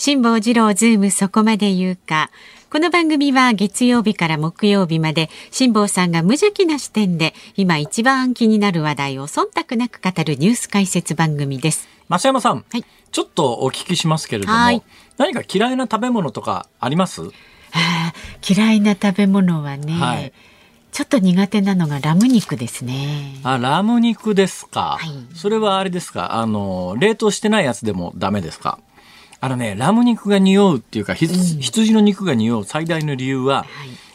[0.00, 2.30] 辛坊治郎ズームそこまで言うか。
[2.70, 11.88] この番組は月曜日から木曜日まで辛坊さんが無邪気な視点で今一番気になる話題を忖度なく語るニュース解説番組です。
[12.08, 14.80] 増山さん、はいちょっとお聞きしますけれども、はい
[15.16, 17.22] 何か嫌いな食べ物とかあります？
[17.72, 20.32] あー嫌いな食べ物はね、はい
[20.92, 23.40] ちょっと苦手なのがラム肉ですね。
[23.42, 24.96] あ、ラム肉ですか。
[25.00, 26.36] はいそれはあれですか？
[26.36, 28.78] あの、冷凍してないやつでもダメですか？
[29.40, 33.66] あのね、ラム肉が匂うっていうか、羊の肉が匂う最大の理由は、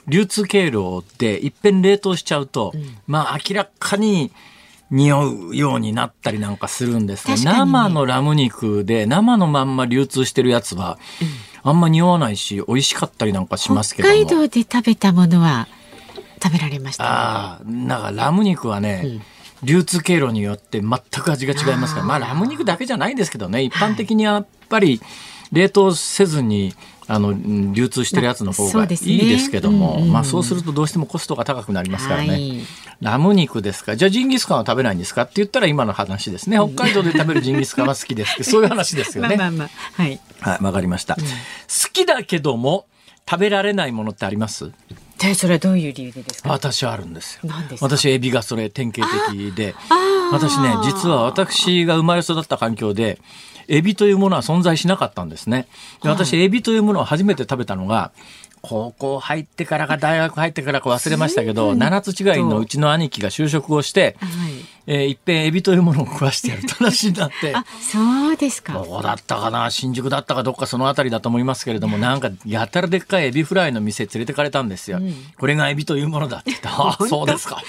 [0.07, 2.73] 流通経路を追って、いっぺん冷凍しちゃうと、
[3.07, 4.31] まあ明らかに
[4.91, 7.35] 匂うようになったりなんかするんですね。
[7.35, 7.65] 確かにね。
[7.65, 10.99] 生のラム肉で、生のまんま流通してるやつは、
[11.63, 14.13] あんま匂わないし、美味しかったりなんかしますけども。
[14.13, 15.67] 北海道で食べたものは
[16.43, 19.21] 食べられました、ああ、なんかラム肉はね、
[19.63, 25.01] 流通経路によって全く味が違いますから、まあラム肉だけじゃないんですけどね、一般的にやっぱり
[25.51, 26.73] 冷凍せずに、
[27.05, 32.29] あの、うん流通してるやつの方がいいですけども、うんうんまあそうするとどうしてもコストが高くなりますからね。
[32.29, 32.61] はい。
[33.01, 33.95] ラム肉ですか？
[33.97, 35.23] じゃあジンギスカンは食べないんですか？
[35.23, 36.57] って言ったら今の話ですね。
[36.57, 38.33] 北海道で食べるジンギスカンは好きです。
[38.33, 39.35] って、そういう話ですよね。
[39.37, 40.19] まあまあまあはい。
[40.39, 41.15] はい、わかりました。
[41.15, 41.21] 好
[41.91, 42.85] きだけども、
[43.29, 44.71] 食べられないものってあります？
[45.19, 46.49] でそれはどういう理由でですか？
[46.49, 47.41] 私はあるんですよ。
[47.45, 47.85] 何ですか？
[47.85, 49.75] 私エビがそれ典型的で。
[50.31, 53.19] 私ね実は私が生まれ育った環境で
[53.67, 55.67] エビというものは存在しなかったんですね。
[56.01, 58.11] で私エビというものを初めて食べたのが
[58.61, 67.53] 高校入ってからか大学入ってからか忘れましたけど七つ違いのうちの兄貴が就職をして、はいえーいっぺんエビというものを食わしてやる話になって。
[67.55, 74.99] あそうですかどこだったかな新宿だったかどっかその辺りだと思いますけれども、なんかやたらでっかいエビフライの店連れてかれたんですよ。
[75.37, 77.61] これがエビというものだって言って、ああ、そうですか。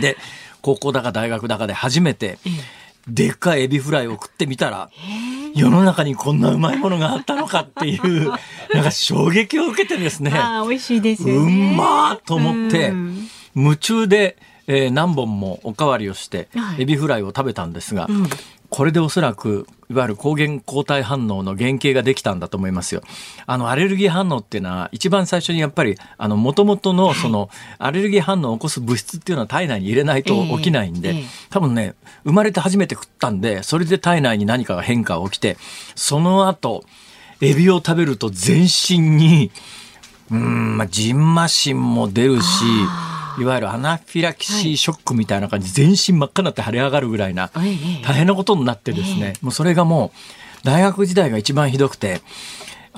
[0.00, 0.16] で、
[0.62, 2.38] 高校だか大学だかで初めて、
[3.08, 4.90] でっかいエビフライを食ってみたら、
[5.54, 8.30] 世の中にこんなうまいものがあったのかっていう、
[8.74, 16.82] なんか衝撃を受けてですね、あー美味しいですようねまーと思ってうん、夢中で、えー何本もおかわりをしては、い。
[16.82, 18.28] エビフライを食べたんですが、ん。
[18.68, 23.02] これでおそらく、いわゆる抗原抗体反応の原型ができたんだと思いますよ。
[23.46, 31.16] あの、アレルギー反応っていうのは、一番最初にやっぱり、あの、元々の、その、アレルギー反応を起こす物質っていうのは体内に入れないと起きないんで、ええ。
[31.16, 35.56] ええ多分ね、生まれて初めて食ったんで、それで体内に何かが変化が起きて、
[35.94, 36.84] その後、
[37.40, 39.50] エビを食べると全身に、
[40.30, 42.64] うーん、まあ、ジンマシンも出るし、
[43.38, 50.12] いわゆるアナフィラキシーショックみたいな感じ、全身真っ赤になって腫れ上がるぐらいな、ええ大変なことになってですね、もうそれがも
[50.62, 52.20] う、大学時代が一番ひどくて、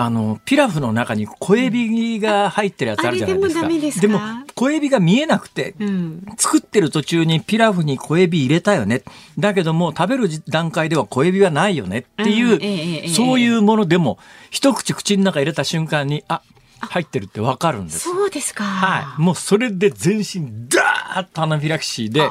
[0.01, 3.61] あの、ピラフの中に小エビが入ってるやつあるじゃないですか。
[3.61, 4.07] でもダメですか？
[4.07, 4.21] も、
[4.55, 6.25] 小エビが見えなくて、うん。
[6.37, 9.03] 作ってる途中にピラフに小エビ入れたよね。
[9.41, 13.11] だけども食べる段階では小エビはないよねっていう、うん。
[13.13, 14.21] そういうものでも
[14.51, 16.43] 一口口の中入れた瞬間に、あ、
[16.81, 18.01] 入ってるってわかるんです。
[18.01, 18.65] そうですか。
[18.65, 19.21] はい。
[19.21, 22.13] もうそれで全身ダーッとアナフィラキシー。
[22.13, 22.29] で、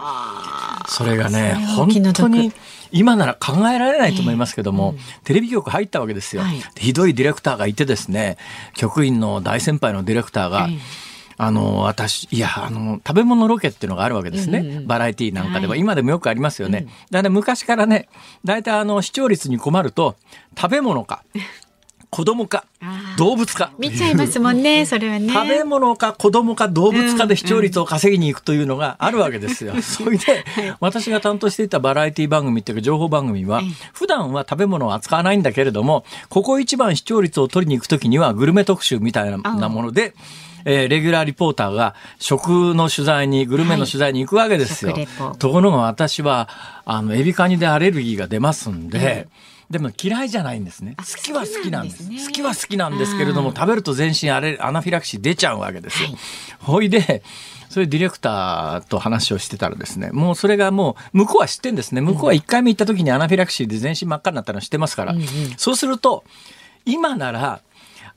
[0.87, 2.51] それがね、本当に
[2.91, 6.61] 今なら考えられないと思いますけども、テレビ局入ったわけですよ、はい。
[6.77, 8.37] ひどいディレクターがいてですね、
[8.75, 11.07] 局員の大先輩のディレクターが、ええ
[11.39, 14.59] あの、私、いや、あの、食べ物ロケっていうのがあるわけですね。
[14.59, 15.79] うんうんうんバラエティなんかでは、はい。
[15.79, 16.87] 今でもよくありますよね。
[17.11, 18.07] だから昔からね、
[18.43, 20.15] 大体あの、視聴率に困ると、
[20.59, 21.23] 食べ物か、
[22.09, 22.65] 子供か
[23.17, 23.71] 動物か。
[23.77, 25.33] 見ちゃいますもんね それはね。
[25.33, 29.73] 食べ物か子供か動物かで視聴率を稼ぎに行くというのがあるわけですよ。
[29.81, 30.43] それで、
[30.79, 33.61] 私が担当していたバラエティ番組っていうか情報番組は、
[33.93, 40.13] 普段は食べ物を扱わないんだけれども、ここ一番視聴率を取りに行くときにはグルメ特集みたいなもので、
[40.65, 44.91] えーレギュラーリポーターが食の取材に、グルメの取材に行くわけですよ。
[44.93, 45.07] はい。
[45.39, 46.49] ところが私は、
[46.85, 49.27] あの、エビカニでアレルギーが出ますんで、
[49.69, 50.95] でも嫌いじゃないんですね。
[50.97, 52.03] あ好きは好きなんです。
[52.03, 56.09] 好きは好きなんですけれども、食べると全身あれアナフィラキシー出ちゃうわけですよ。
[56.09, 56.17] はい
[56.59, 57.23] ほいで、
[57.69, 62.01] そういうディレクターと話をしてたらですね、もうそれがもう、向こうは知ってんですね。
[62.01, 65.13] 向こうは1回目行った時にアナフィラキシーで全身真っ赤になったの知ってますから。
[65.13, 65.27] うんうん
[65.57, 66.23] そうすると、
[66.85, 67.61] 今なら、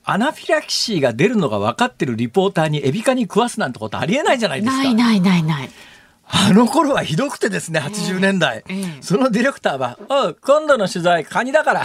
[0.04, 4.82] アナフィラキシーが出るのが分かってるリポーターにエビカニ食わすなんてことありえないじゃないですか。
[4.82, 5.70] ないないないない
[6.32, 8.62] あの頃はひどくてですね、80年代。
[8.68, 11.84] ええそのディレクターは、おう、今度の取材、カニだから。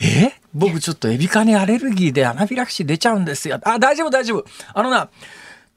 [0.00, 0.32] え？
[0.54, 3.60] 僕ちょっとエビカニアレルギーでアナフィラキシー出ちゃうんですよ。
[3.64, 4.46] あ、大丈夫大丈夫。
[4.74, 5.08] あのな、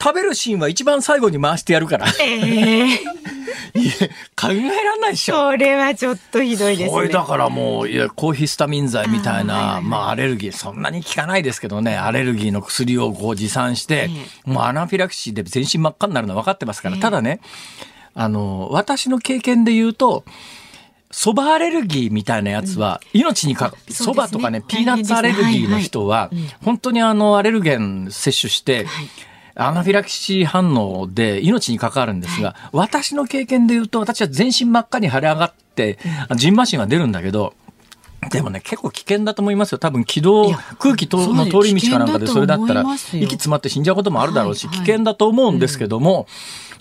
[0.02, 2.08] 食べるシーンは一番最後に回してやるから。
[2.20, 2.88] ええ
[3.74, 3.92] いや
[4.36, 5.52] 考えらんないでしょ。
[5.52, 7.08] それはちょっとひどいですね。
[7.08, 14.10] だからもう、いや、抗ヒスタミン剤みたいな、あまあアレルギー、そんなに効かないですけどね、アレルギーの薬をこう持参して、
[14.46, 17.40] もうアナフィラキシーで全身真っ赤になるの分かってますから、ええただね、
[18.14, 20.24] あの、私の経験で言うと、
[21.12, 24.12] 蕎麦アレルギーみたいなやつは、命にか、そうですね。
[24.12, 26.32] 蕎麦とかね、大ピーナッツアレルギーの人は
[26.64, 28.86] 本当にあの、アレルゲン摂取して、
[29.56, 36.00] アナフィラキシー反応で命に関わるんですが、私の経験で言うと、私は全身真っ赤に腫れ上がって、
[36.36, 37.54] ジンマシンが出るんだけど、
[38.30, 39.80] でもね、結構危険だと思いますよ。
[39.80, 46.28] 多分気道空気の通り道かなんかでそれだったら、息詰まって死んじゃうこともあるだろうし、危険だと思うんですけども、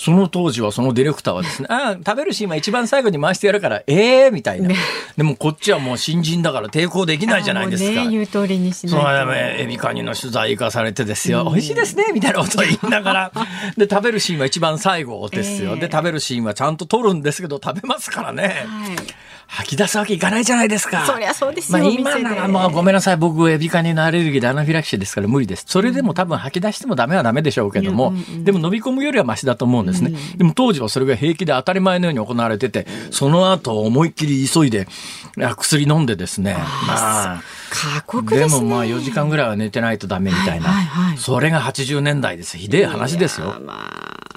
[0.00, 4.68] その当時はそのディレクターはですね、あ あ、食べるシーンは一番最後に回してやるから、ええみたいな。
[4.68, 4.76] ね。
[5.18, 7.90] でもこっちはもう新人だから抵抗できないじゃないですか。
[7.90, 9.34] あもうね、言う通りにしそうないと。
[9.34, 13.32] エビカニの取材行かされてですよ、美味しいですねみたいなことを言いながら。
[13.76, 18.96] で食べるシーンは一番最後ですよ、ええで食べるシーンはちゃんと撮るんですけど食べますからね、はい。
[19.50, 21.04] 吐き出すわけいかないじゃないですか。
[21.04, 25.64] そりゃそうですよまあ、今ならもうごめんなさい僕エビカニのアレルギーでアナフィラキシーですから無理です。
[25.66, 34.86] それでも多分吐き出してもダメはダメでしょうけども、うんうんうんでも飲み込むよりはマシだと思うんですね、でも当時はそれが平気で当たり前のように行われててその後思いっきり急いで
[35.42, 36.54] あ薬飲んでですね。
[36.54, 38.42] まあ過酷でね。
[38.44, 41.18] ですもまあ4時間ぐらいは寝てないとダメみたいな、はいはいはい。
[41.18, 42.58] それが80年代です。
[42.58, 43.54] ひでえ話ですよ。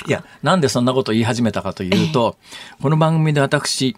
[0.07, 2.37] いやなんでそんなことを言い始めたかというと、
[2.81, 3.95] この番組で私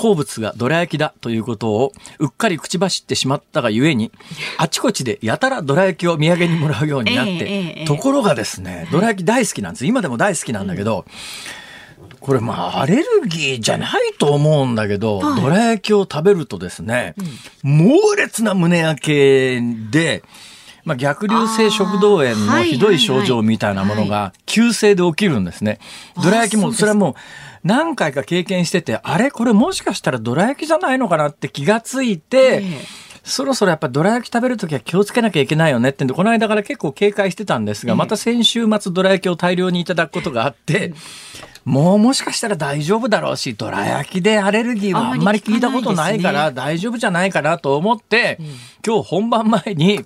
[0.00, 4.10] 好物がどら焼きだということをうっかり口走ってしまったがゆえに
[4.56, 9.86] あちこちでやたらどら焼きを土産にもらうようになって、ところがですねどら焼き大好きなんです。
[9.86, 11.04] 今でも大好きなんだけど、
[12.20, 15.40] これまあアレルギーじゃないと思うんだけど、はい。
[15.40, 17.14] どら焼きを食べるとですね、
[17.62, 19.60] 猛烈な胸焼け
[19.90, 20.22] で、
[20.84, 25.78] まあ、逆流性食道炎のひどい症状みたいなものが急性で起きるんですね。
[26.22, 27.14] どら焼きも、それはもう
[27.62, 29.30] 何回か経験してて、あれ？
[29.30, 33.10] これもしかしたらどら焼きじゃないのかなって気がついて、ええ。
[33.22, 40.94] そろそろやっぱどら焼き食べるときは気をつけなきゃいけないよねってんで、この間から結構警戒してたんですが、また先週末どら焼きを大量にいただくことがあって、
[41.66, 48.38] もうもしかしたら大丈夫だろうし、どら焼きでアレルギーはあんまり聞いたことないから大丈夫じゃないかなと思って、
[48.84, 50.00] 今日本番前に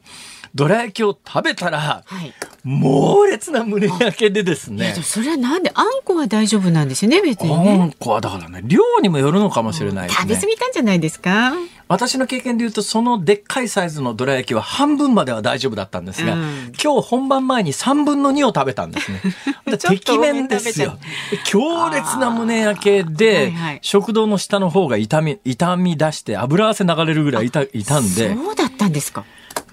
[0.55, 2.33] どら焼きを食べたら、はい。
[2.63, 4.95] 猛烈な胸焼けでですね。
[5.03, 7.77] それはなんであんこは大丈夫なんですよね別にあね。
[7.87, 10.47] んこはだからね、量にもよるのかもしれないですね食べ過。
[10.47, 11.53] ぎたんじゃないですか？
[11.87, 19.21] 私の経験で言うと、そのでっかいサイズのどら焼きは半分までは大丈夫だったんですが、うん今日本番前に3分の2を食べたんですね。
[19.67, 20.97] で ちょっとてきめんですよ。
[21.45, 29.25] 強烈な胸焼けで、はいはい食道の下の方が痛み、痛み出して油汗流れるぐらい痛痛んで、そうだったんですか。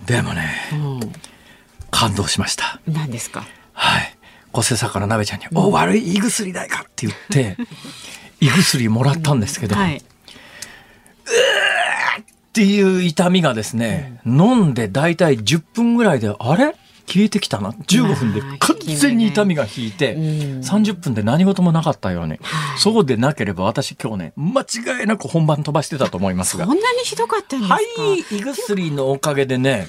[0.05, 0.51] でもね、
[1.91, 2.79] 感動しました。
[2.87, 2.93] うん。
[2.93, 3.45] 何ですか？
[3.73, 4.17] はい。
[4.51, 7.55] 小瀬坂の鍋ちゃんに、お、悪い胃薬代かって言って、
[8.41, 9.97] 胃薬もらったんですけど、はい。
[9.97, 10.01] っ
[12.53, 16.75] ていう痛みがですね、飲んで大体10分ぐらいで、あれ？
[17.11, 17.71] 消えてきたな。
[17.71, 20.21] 15分でまあ完全に痛みが引いて、うん
[20.61, 22.39] 30分で何事もなかったように。
[22.77, 26.65] そうでなければ私今日ね、間違いなく本番飛ばしてたと思いますが。
[26.65, 27.73] そんなにひどかったんですか？
[27.73, 29.87] はい、胃薬のおかげでね、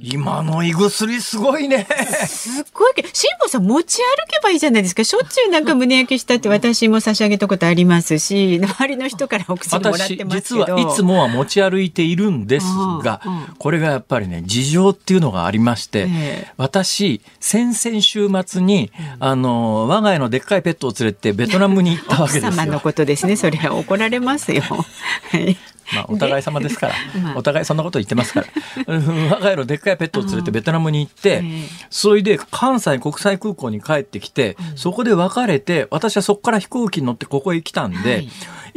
[0.00, 1.86] 今の胃薬すごいね。
[2.26, 5.02] すっごいけど、辛坊さん持ち歩けばいいじゃないですか。
[5.02, 10.74] しょっちゅうなんか胸焼けしたって私も差し上げたことありますし、周りの人からお薬もらっ私てます実けど。
[10.76, 12.66] はいつもは持ち歩いているんです
[13.02, 22.80] がうんうんこれがやっぱりね事情っていうのがありまして、ええ私先々週末に、あの我が家のでっかいペットを連れてベトナムに行ったわ奥けです様のよ。
[22.80, 23.36] ことですね。
[23.36, 24.62] それは怒られますよ。
[25.32, 25.56] はい。
[25.94, 26.94] まあ、お互い様ですから。
[27.22, 27.36] まあ。
[27.36, 28.46] お互いそんなこと言ってますから。
[28.86, 31.68] う ん我が家のでっかいペットを連れてベトナムに行って、ええ。
[31.90, 38.28] それで関西国際空港に帰ってきて、そこで別れて私はそこから飛行機に乗ってここへ来たんで、はい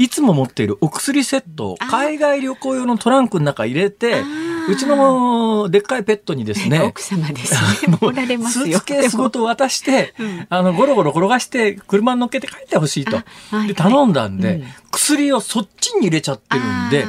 [0.03, 4.23] い、つも持っているお薬セットを海外旅行用のトランクの中入れて
[4.69, 7.53] うちのでっかいペットにですね 奥様です
[7.87, 7.93] ね。
[7.93, 8.65] 怒られますよ。
[8.65, 10.47] スーツケースごと渡して、うん。
[10.49, 13.21] あの、ゴロゴロ転がして、車に乗っけて帰ってほしいと。
[13.67, 14.63] で、頼んだんで、うん。
[14.91, 17.05] 薬をそっちに入れちゃってるんで、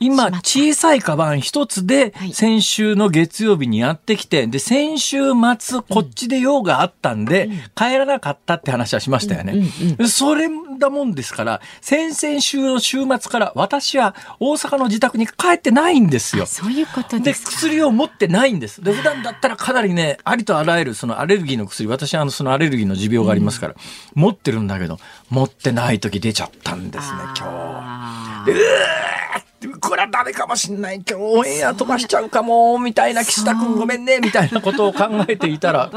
[0.00, 9.68] 今、小さいカバン一つではい、先週の月曜日にやってきて、で、先週末、こっちで用があったんで、帰らなかったって話はしましたよね。
[9.98, 10.48] うんそれ
[10.78, 16.46] だもんですから、先々週の週末から、私は大阪の自宅に帰ってないんですよあ。
[16.46, 17.32] そういうことで。
[17.34, 18.82] 薬を持ってないんです。
[18.82, 23.74] で、普段だったらかなりね、ありとあらゆるそのアレルギーの薬、私はあのそのアレルギーの持病がありますから、
[24.14, 24.98] 持ってるんだけど、
[25.30, 28.52] 持ってない時出ちゃったんですね、今あ日。
[28.52, 30.96] でうーこれはダメかもしんない。
[31.08, 35.90] 今日オンエア飛ばしちゃうかも、みたいな、岸田くんごめんね、みたいなことを考えていたら、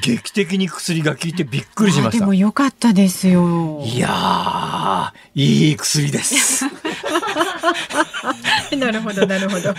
[0.00, 2.20] 劇的に薬が効いてびっくりしました。
[2.20, 3.82] でも良かったですよ。
[3.84, 6.64] いやいい薬です。
[8.78, 9.72] なるほどなるほど。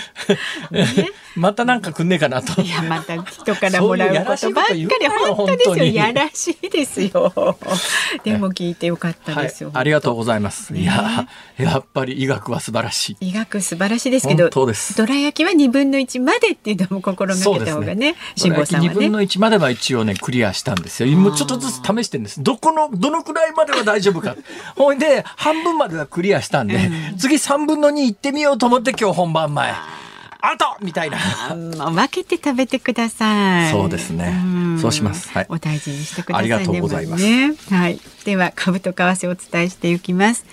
[0.72, 2.62] ね、 またなんかくんねえかなと。
[2.62, 5.86] いやまた人からもらうことばっかり本当ですよ。
[5.86, 7.58] やらしいですよ。
[8.24, 9.70] でも聞いてよかったですよ。
[9.70, 10.76] はい、ありがとうございます。
[10.76, 11.28] いや
[11.58, 13.30] やっぱり医学は素晴らしい。
[13.30, 14.66] 医学素晴らしいですけど、ど
[15.06, 18.16] ら焼きは二分の一までっていうのも心がけた方がね。
[18.36, 18.90] 辛坊、さんはね。
[18.90, 21.10] 二分の一までは一応ねクリアしたんですよ。
[21.18, 22.44] もうちょっとずつ試してるんです。
[22.44, 24.36] どこのどのくらいまでは大丈夫か。
[24.76, 29.74] ほいで半分まではクリアしたんで、うん、次三分の二行ってみようと思って今日本番前。
[30.46, 31.18] アウトみたいな。
[31.56, 33.72] 分けて食べてください。
[33.72, 34.36] そうですね。
[34.78, 35.30] うそうします。
[35.32, 35.46] はい。
[35.48, 37.24] お大事にしてください、ね、ありがとうございます。
[37.24, 38.00] ね、はい。
[38.26, 40.46] では株と為替をお伝えしていきます。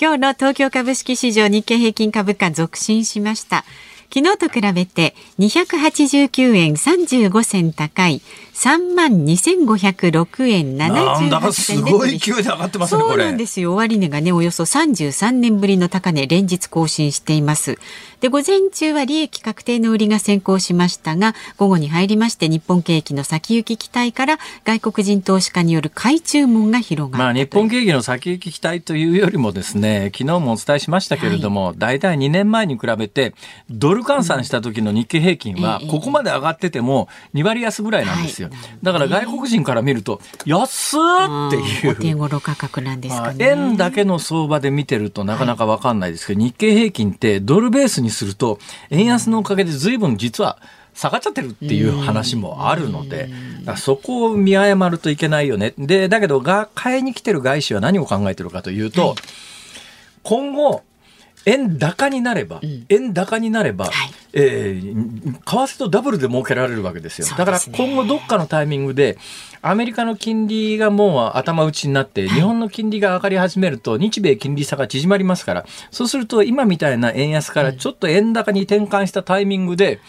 [0.00, 3.64] 今日の東京株式市場日経平均株価続伸しました。
[4.14, 8.20] 昨日と比べて289円35銭高い
[8.52, 11.96] 3万2506円78銭です。
[11.96, 13.72] ごい勢いで上がってますねそうなんですよ。
[13.72, 17.78] 終値がねおよそ33年ぶりの高値連日更新しています
[18.22, 33.34] で午前中は利益確定の売りが先行しましたが午後に入りまして日本景気の先行き期待から外国人投資家による買い注文が広がまあ日本景気の先行き期待というよりもですね昨日もお伝えしましたけれども、はい、大体2年前に比べて
[33.68, 41.90] ドル換算した時の日経平均はここまで上がってても2割安ぐらいなんですよ、はい、だから外国人から見ると安っていう。
[41.90, 43.44] お手頃価格なんですかね。
[43.44, 48.58] 円だけの相場で見てるとなかなか分かんないですけど、はい、日経平均ってドルベースにすると
[48.90, 50.58] 円安のおかげで随分実は
[50.94, 53.30] 下がっちゃってるっていう話もあるので、
[53.76, 55.72] そこを見誤るといけないよね。
[55.78, 59.16] で、だけどが、買いに来てる外資は何を考えてるかというと、はい、
[60.22, 60.82] 今後、
[61.46, 63.94] 円高になれば、うん、円高になれば、はい、
[64.32, 67.26] えー、為替とダブルで儲けられるわけですよ。
[67.26, 69.18] すね、だから今後どっかのタイミングで、
[69.60, 80.00] アメリカの金利がもう頭打ちになって、日本の金利が上がり始めると、日米金利差が縮まりますから、そうすると今みたいな円安からちょっと円高に転換したタイミングで、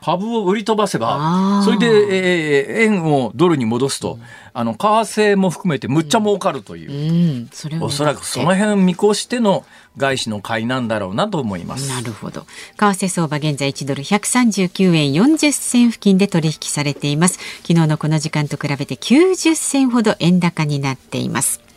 [0.00, 4.18] 株を売り飛ばせば、それで、えー、円をドルに戻すと、
[4.54, 9.64] あの、為替も含めてむっちゃ儲かるという、うん、おそらくその辺見越しての
[9.96, 11.88] 外資の買いなんだろうなと思います。
[11.88, 12.42] なるほど。
[12.42, 17.38] 為替相場現在1ドル139円40銭付近で取引されています。
[17.62, 21.67] 昨日のこの時間と比べて90銭ほど円高になっています。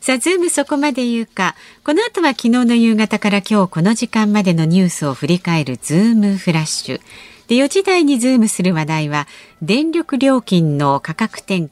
[0.00, 1.54] さあ、ズームそこまで言うか。
[1.84, 7.00] この後は昨日の夕方から今日この時間までのニュースを振り返るズームフラッシュ。
[7.48, 9.26] で4時台にズームする話題は
[9.60, 11.70] 電力料金の価格転嫁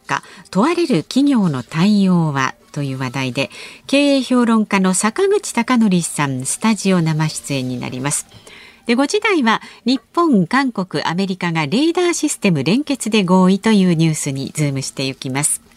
[0.51, 3.49] 問われる企業の対応はという話題で
[3.87, 8.27] 経営評論家の坂口孝則さんスタジオ生出演になります。
[8.87, 15.68] で5時台は日本、韓国、アメリカがレーダーシステム連結で合意というニュースにズームしていきます。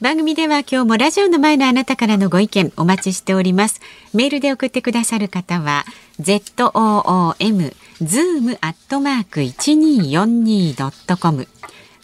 [0.00, 3.80] 番組では今日もラジオの前のあなたからのご意見お待ちしております。
[4.14, 5.84] メールで送ってくださる方は
[6.20, 11.48] zoom zoom アットマーク一二四二ドットコム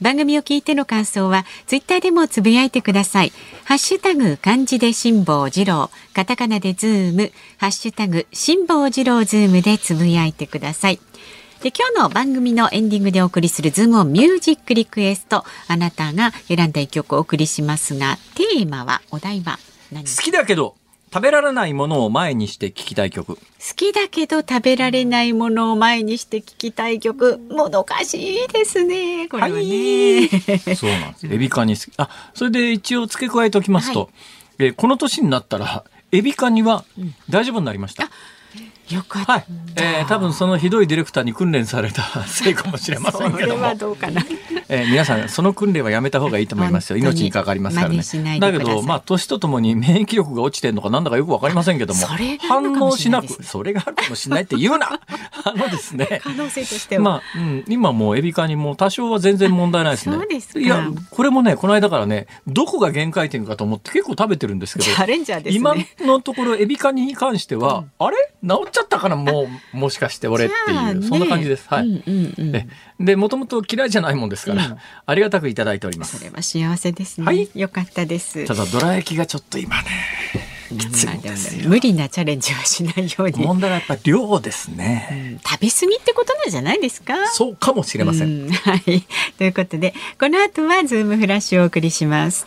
[0.01, 3.33] 番組を聞いての感想はツイッターでもつぶやいてください。
[3.65, 10.99] ハッシュタグ漢字で辛坊治郎、カタカナでズーム、ハッシュタグ辛坊治郎ズームでつぶやいてください。
[11.65, 15.45] で今日の番組のエンディングでお送りするズームオンミュージックリクエスト。
[15.67, 19.59] あなたが選んだ一曲をお送りしますがテーマはお題は
[19.91, 20.05] 何？
[20.05, 20.75] 好きだけど
[21.11, 23.37] 食べられないものを前にして聞きたい曲。
[23.37, 23.41] 好
[23.77, 27.41] きだけど食べられないものを前にして聞きたい曲。
[27.49, 31.27] もどかしいですねこれはね、はい、そうなんです。
[31.29, 34.11] エビカニあそれで一応付け加えておきますと、はい、
[34.67, 36.85] えこの年になったらエビカニは
[37.31, 38.11] 大丈夫になりました、うん
[38.91, 39.33] よかった。
[39.33, 39.45] はい。
[39.77, 43.75] えー、多分そのひどいディレクターに訓練されたせいかもしれませんけども。
[43.77, 44.23] どうかな。
[44.69, 46.97] えー、皆さんその訓練はやめた方がいいと思いますよ。
[46.97, 48.03] 命にかかりますからね。
[48.41, 52.01] だけどまあ年とともに免疫力が落ちてるのかなんだかよくわかりませんけども、
[52.49, 55.01] 反応しなくそれがあるかもしれないって言うな。
[55.45, 56.21] あのですね。
[56.23, 57.03] 可能性としては。
[57.03, 60.17] まあ、うん、今もうエビカニも多少は全然問題ないですね。
[60.17, 65.57] そうですいやこれもねこの間からねどこが限界点かと思って結構食べてるんですけど、チャレンジャーですね。
[65.99, 68.17] 今のところエビカニに関しては、うん、あれ？
[68.47, 69.17] 治っちゃったかな？
[69.17, 69.77] もう。
[69.77, 71.69] もしかして俺っていう、ね、そんな感じです。
[71.69, 71.87] はい。
[71.87, 72.35] うんうん
[72.99, 76.19] うん、で、もともと嫌いじゃないもんですから、うん、ありがたくいただいております。
[76.19, 77.27] それは幸せですね。
[77.27, 77.49] はい。
[77.55, 78.47] よかったです。
[78.47, 79.89] ただ、どら焼きがちょっと今ね、
[80.71, 83.45] きついです無理なチャレンジはしないように。
[83.45, 87.15] 問題はやっぱ量ですね、うん、食べ過ぎってことなんじゃないですか？
[87.29, 88.47] そうかもしれません。
[88.47, 89.05] んはい。
[89.39, 92.47] ということで、この後はズームフラッシュをお送りします。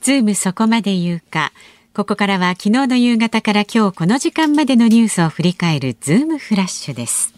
[0.00, 1.52] ズームそこまで言うか。
[1.96, 7.32] ここからは昨日の夕方から今日この時間までのニュースを振り返るズームフラッシュです。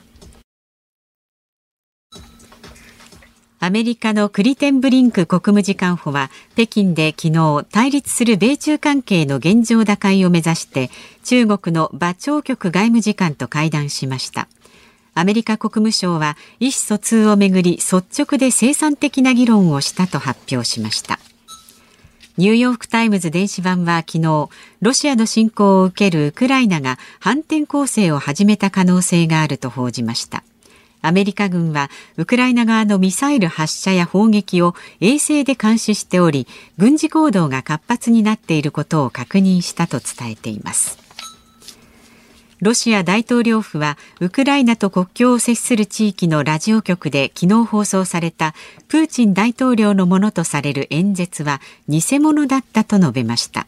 [3.61, 10.91] アメリカのクリテンブリンク国務次官補は北京で昨日対立する米中関係の現状打開を目指して
[11.23, 14.49] 中国の馬朝旭外務次官と会談しました。
[15.15, 21.21] アメリカ国務省は意思疎通をめぐり率直で生産的な議論をしたと発表しました。
[22.39, 24.49] ニューヨークタイムズ電子版は昨日
[24.81, 30.45] ロシアの侵攻を受けるウクライナが反転攻勢を始めた可能性があると報じました。
[31.03, 41.08] アメリカ軍はウクライナ側のミサイル発射や砲撃を衛星で監視しており軍事行動が活発になっていることを確認したと伝えています。
[42.61, 48.53] ロシア大統領府はウクライナと国境を接する地域のラジオ局で昨日放送された
[48.89, 53.67] プーチン大統領のものとされる演説は偽物だったと述べました。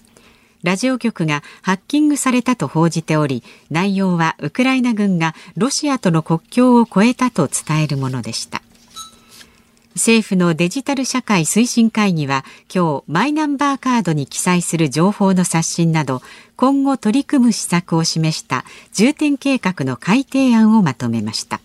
[0.63, 8.61] ラジオ局がハッキングされたと報じており内容はウクライナ軍がロシアとの国境を越えたと伝えるものでした。
[10.01, 16.23] 政府のデジタル社会推進会議は今日マイナンバーカードに記載する情報の刷新など
[16.57, 18.65] 今後取り組む施策を示した
[18.95, 21.61] 重点計画の改定案をまとめました。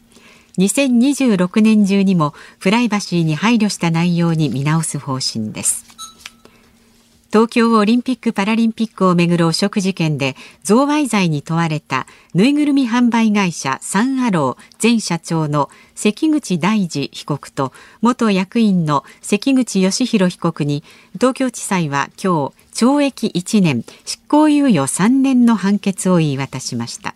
[0.58, 5.95] 2026年中にもプライバシーに配慮した内容に見直す方針です。
[7.36, 20.82] 東京オリンピック・パラリンピックをめぐる汚職事件で贈賄罪に問われたぬいぐるみ販売会社サンアロー前社長の関口大二被告と元役員の関口義弘被告に
[21.16, 27.16] 東京地裁は今日懲役1年執行猶予3年の判決を言い渡しました。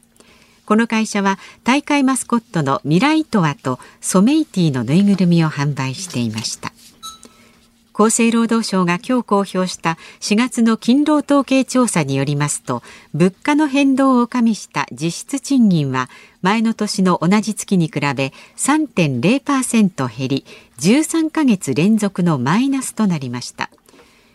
[0.65, 6.73] この会社は大会マスコットのミライトワとソメイティのぬいぐるみを販売していました。
[7.99, 12.81] 厚生労働省が今日公表した4月の勤労統計調査によりますと
[13.13, 16.09] 物価の変動を加味した実質賃金は
[16.41, 20.45] 前の年の同じ月に比べ3.0%減り
[20.79, 23.69] 13ヶ月連続のマイナスとなりました。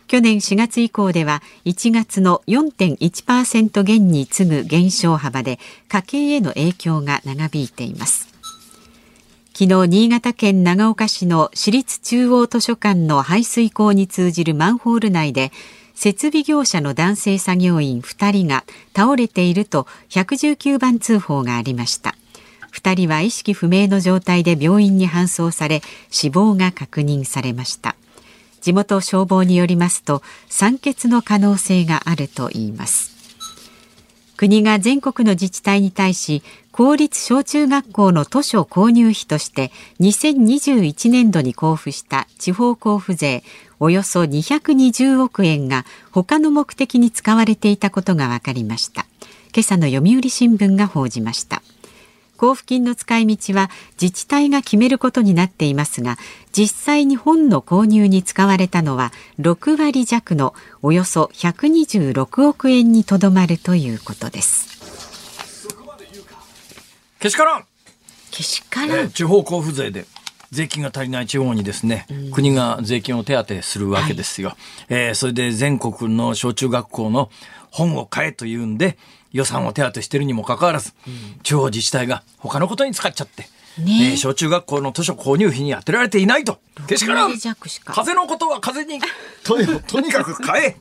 [0.08, 8.33] 去年4月以降では1月の4.1%減に次ぐ減少幅で家計への影響が長引いています。
[9.56, 15.52] 昨日新潟県長岡市の私立中央図書館の排水溝に通じるマンホール内で
[15.94, 18.64] 設備業者の男性作業員2人が
[18.96, 22.16] 倒れていると119番通報がありました。
[22.72, 27.94] 2人は意識不明の状態で病院に搬送され死亡が確認されました。
[28.60, 33.13] 地元消防によりますと酸欠の可能性があるといいます。
[34.44, 43.42] 国が全国の自治体に対し公立小中学校の図書購入費として2021年度に交付した地方交付税
[43.80, 49.06] およそ220億円が他の目的に使われていたことが分かりました。
[49.54, 51.62] 今朝の読売新聞が報じました。
[52.34, 53.70] 交付金の使い道は
[54.00, 56.16] 自治体が決めることになっていますが
[56.52, 64.74] 実際に本の購入に使われたのは6割弱のおよそ126億円にとどまるということです。
[67.18, 67.64] けしからん。
[68.30, 70.04] けしからん、地方交付税で
[70.50, 74.58] 税金が足りない地方にですね、うん、国が税金を手当するわけですよ、はい、
[74.90, 77.30] えー、それで全国の小中学校の
[77.70, 78.98] 本を買えというんで
[79.34, 83.42] 予算を手当してるにもかかわらず、うん、地方自治体が他のことに使っちゃって、
[83.82, 86.60] ねえー、小中学校の図書購入費に当てられていないと。
[86.86, 87.32] けしからん
[87.86, 89.00] 風のことは風に
[89.42, 90.76] と とにかく買え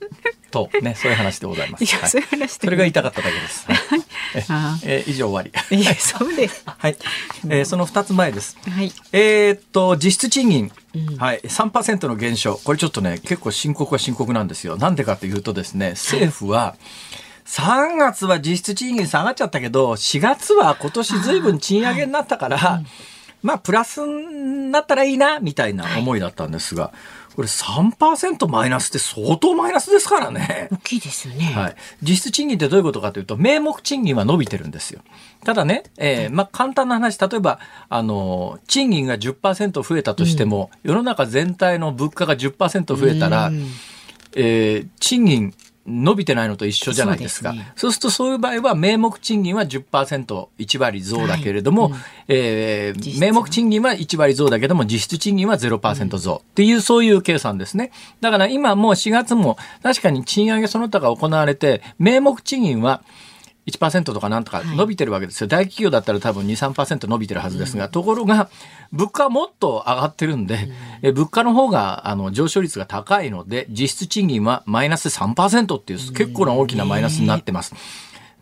[0.52, 1.84] とねそういう話でございます。
[1.86, 3.66] いや、そういう話それが言いたかっただけです。
[3.68, 5.76] はい、えー、以上終わり。
[5.82, 6.64] いやそうです。
[6.66, 6.96] はい。
[7.46, 8.58] えー、その二つ前です。
[8.70, 8.94] はい。
[9.12, 14.78] えー、っと実質賃金、うん、はい三パーセントの減少これちょっとね結構深刻は深刻なんですよ。
[14.78, 16.76] なんでかというとですね政府は、
[17.46, 22.82] 3月は実質賃金下がっちゃったけど、4月は今年ずいぶん賃上げになったから、
[23.42, 26.94] まあ、プラスになったらいいな、みたいな思いだったんですが、
[27.36, 30.70] これ3%マイナスって相当マイナスですからね。
[30.72, 31.46] 大きいですよね。
[31.54, 31.76] はい。
[32.02, 35.02] 実質賃金ってどういうことかというと、名目賃金は伸びてるんですよ。
[35.44, 43.52] ただね、えー、まあ、簡単な話、例えば、あの、賃金が10%増えたとしても、うん、世の中全体の物価が10%増えたら、
[44.36, 45.54] えー、賃金
[45.86, 47.50] 伸びてないのと一緒じゃないですか。
[47.50, 57.92] そう、ね,、するとそういう場合は名目賃金は10%、1割増だけれども、はいうん、えー、名目賃金は1割増だけども実質賃金は0%増っていうそういう計算ですね。
[58.22, 63.04] だから今もう4月も確かに賃上げその他が行われて名目賃金は
[63.68, 65.46] 1%とかなんとか伸びてるわけですよ。
[65.46, 68.50] はい、大企業だったら多分2、3%伸びてるはずですが、うん、ところが、
[68.92, 77.74] 物価はもっと上がってるんで、うん、え物価の方があの上昇率が高いので、実質賃金はマイナス3%っていう結構な大きなマイナスになってます。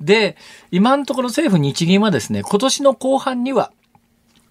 [0.02, 0.36] で、
[0.72, 3.72] 今のところ政府日銀はですね、今年の後半には、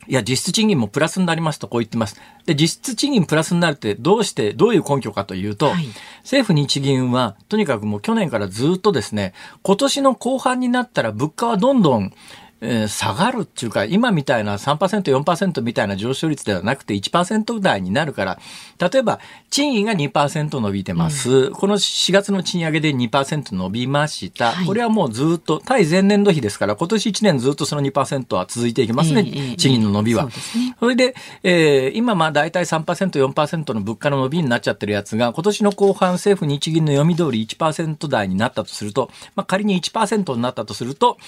[0.09, 2.21] いや、実質賃金もプラスになりますとこう言ってます。
[2.47, 5.87] で、実質賃金プラスになるってどうして、どういう根拠かというと、はい、
[6.23, 12.13] 政府日銀はとにかくもう去年からずっとですね、今年の後半になったら物価はどんどん
[12.61, 18.39] えー、下がるっていうか、今みたいな3%、4%みたいな上昇率ではなくて1%台になるから、
[18.79, 19.19] 例えば、
[19.51, 21.31] 賃金が2%伸びてます。
[21.31, 24.53] うん、この4月の賃上げで2%伸びました。
[24.53, 30.31] はい、これはもうずっと、対前年度比ですから、今年1年ずっとその2%は続いていきますね、えー、賃金の伸びは。
[30.31, 41.19] そね、それで、えー、今まあ大体3%、4%の物価の伸びになっちゃってるやつが、今年の後半政府日銀の読み通り1%台になったとすると、まあ仮に1%になったとすると、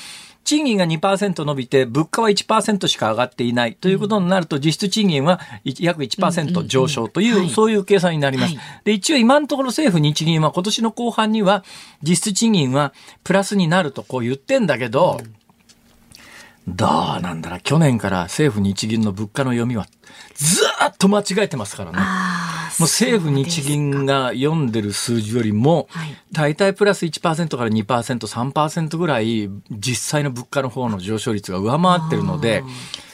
[0.45, 8.55] 賃金が2%伸びて、物価は1%しか上がっていないということになると、実質賃金は約1%上昇という、そういう計算になります。
[8.85, 11.65] で、一応今のところ政府日銀は今年の後半には、
[12.03, 12.93] 実質賃金は
[13.25, 15.21] プラスになるとこう言ってんだけど、
[16.69, 16.87] ど
[17.19, 17.61] うなんだろう。
[17.61, 19.87] 去年から政府日銀の物価の読みは
[20.35, 21.99] ずっと間違えてますからね。
[22.79, 25.89] もう政府日銀が読んでる数字よりも、
[26.33, 32.65] 大体プラス1%から2%、3%ぐらい実際の物価の方の上昇率が上回ってるので、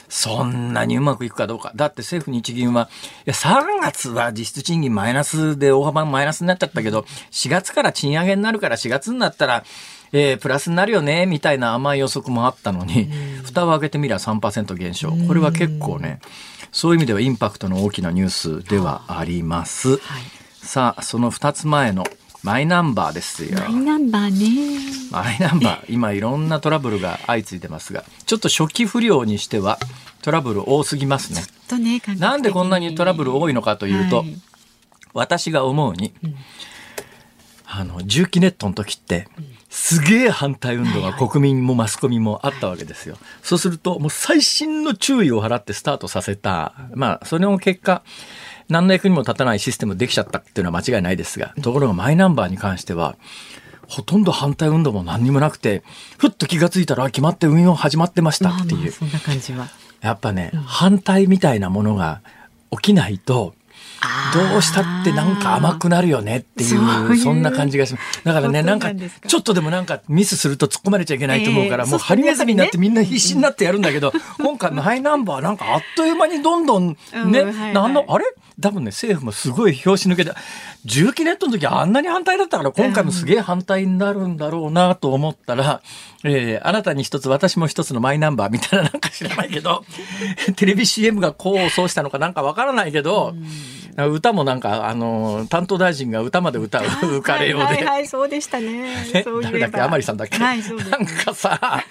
[0.09, 1.73] そんなにうまくいくかどうか。
[1.77, 2.88] だって政府日銀は、
[3.27, 9.64] いや、3月は実質賃金マイナスで大幅マイナスになっちゃったけど、4月から賃上げになるから4月になったら、
[10.12, 13.11] えー、プラスになるよね、みたいな甘い予測もあったのに、
[13.44, 15.11] 蓋を開けてみりゃ3%減少。
[15.11, 16.21] これは結構ね、
[16.79, 19.97] そういう意味ではインパクトの大きなニュースではあります。
[19.97, 20.01] はい、
[20.62, 22.05] さあ、その2つ前の
[22.45, 23.59] マイナンバーですよ。
[23.59, 25.11] マイナンバーね。
[25.11, 29.81] マイナンバー、 今いろんなトラブルが相次いでますが、ちょっと初期不良にしては
[30.23, 31.43] トラブル多すぎますね。
[31.81, 34.37] ねなんでこんなにトラブル多いのかというと、はい、
[35.14, 36.37] 私が思うに、うん、
[37.67, 43.17] あの、重機ネットの時って、うんすげえ反対運動が国民もマスコミもあったわけですよ。
[43.43, 46.75] そうすると、もう最新の注意を払ってスタートさせた。
[46.95, 48.03] まあ、それの結果、
[48.69, 53.17] 何の役にも立たないシステムできちゃったっていうのは間違いないですが、ところがマイナンバーに関しては、
[53.89, 55.83] ほとんど反対運動も何にもなくて、
[56.19, 58.77] ふっと気がついたら決まって運用始まってましたっていう。
[58.77, 59.69] まあまあそんな感じは。
[60.01, 62.21] やっぱね、うん、反対みたいなものが
[62.71, 63.55] 起きないと、
[64.35, 68.25] どうしたってなんか甘くなるよねっていうそんな感じがします。
[68.25, 68.93] だからねなんか。
[68.95, 78.25] ちょっとでもなんかミスすると突っ込まれちゃいけないと思うから、もうハリネズミになってみんな必死になってやるんだけど、今回マイナンバーなんかあっという間にどんどんね、なんのあれ？
[78.61, 80.33] 多分ね政府もすごい拍子抜けて
[80.85, 85.81] 重機ネットの時あんなに反対だったから今回もすげえ反対になるんだろうなと思ったら、
[86.25, 89.51] えー、あなたに一つ私も一つのマイナンバーみたいななんか知らない。
[89.51, 89.85] けど
[90.57, 93.35] テレビ CM がこうそうしたのかなんかわからないけど。
[94.07, 96.83] 歌もなんかあの担当大臣が歌まで歌う
[97.19, 98.95] 浮かれようで、はい、はい、そうでしたね。
[99.13, 99.81] ね誰だっけ？
[99.81, 101.85] 甘利さんだっけ、はい、そうなんかさ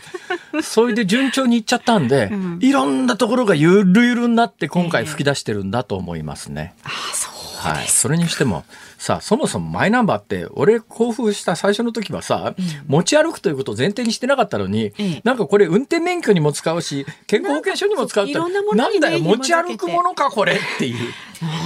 [0.63, 6.73] それで順調にいっちゃったんで、 うん、いろんなところがゆるゆるになって今回吹き出してるんだと思いますね。
[6.79, 8.63] えー、あそうはい、それにしても
[8.97, 21.13] さあそもそもマイナンバーって俺交付した最初の時はさ、うん、持ち歩くということを前提にしてなかったのに、ええ、なんかこれ運転免許にも使うし健康保険証にも使うってなんだよ持ち歩くものかこれっていう。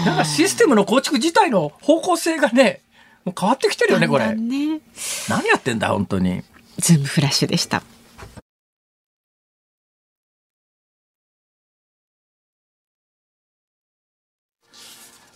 [0.06, 2.82] なんかシステムの構築自体の方向性がね
[3.23, 4.82] もう変わってきてるよねこれ、ね、
[5.30, 6.43] 何やってんだ本当に。
[6.77, 7.84] ズームフラッシュでした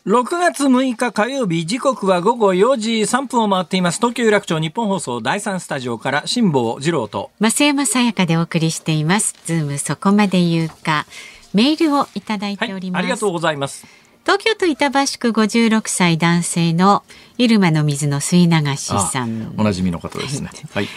[0.05, 3.97] 6月6日火曜日時刻は午後4時3分を回っています。
[3.97, 7.31] 東京有楽町ニッポン放送第3スタジオから辛坊治郎と。
[7.39, 9.33] 増山さやかでお送りしています。
[9.45, 11.07] ズームそこまで言うか。
[11.55, 13.87] メールをいただいております、はい、ありがとうございます。
[14.21, 17.03] 東京都板橋区56歳男性の
[17.39, 19.55] 入間の水の水流しさん。
[19.57, 20.51] おなじみの方ですね。
[20.71, 20.87] はい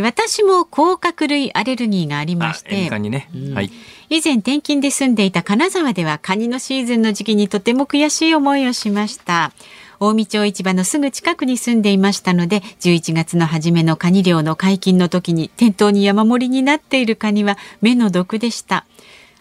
[0.00, 3.28] 私も甲殻類アレルギーがありまして、ね。
[3.34, 3.70] うん、はい、
[4.08, 9.52] 以前転勤で住んでいた金沢ではカニのシーズンの時期にとても悔しい思いをしました。
[10.00, 18.84] 大見町市場のすぐ近くに住んでいましたので11月の初めのカニ漁の解禁の時に店頭に山盛りになっているカニは目の毒でした。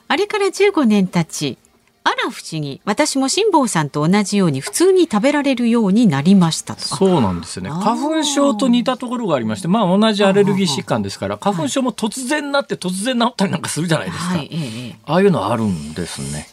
[0.08, 1.58] あれから15年経ち
[2.04, 2.82] あら不思議。
[2.84, 7.70] 私も辛坊さんと同じように普通に食べられるようになりましたそうなんですよね。
[7.70, 16.48] 花粉症と似たところがありましてまあ同じアレルギー疾患ですから花粉症も突然なって突然治ったりなんかするじゃないですか、はい、ああいうのあるんですね。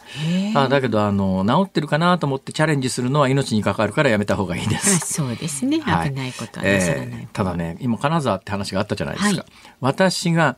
[0.55, 5.13] あだけどあの治ってるかなと思ってチャレンジするのは命に関わるからやめた方がいいです。
[5.13, 5.79] そうですね。
[5.79, 10.57] 危ないことは、はいえー、ただね今金沢って話があったじゃないですか、はい、私が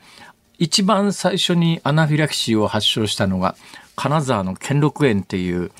[0.58, 3.56] 一番最初にアナフィラキシーを発症したのが
[4.01, 5.71] 金沢の兼六園っていう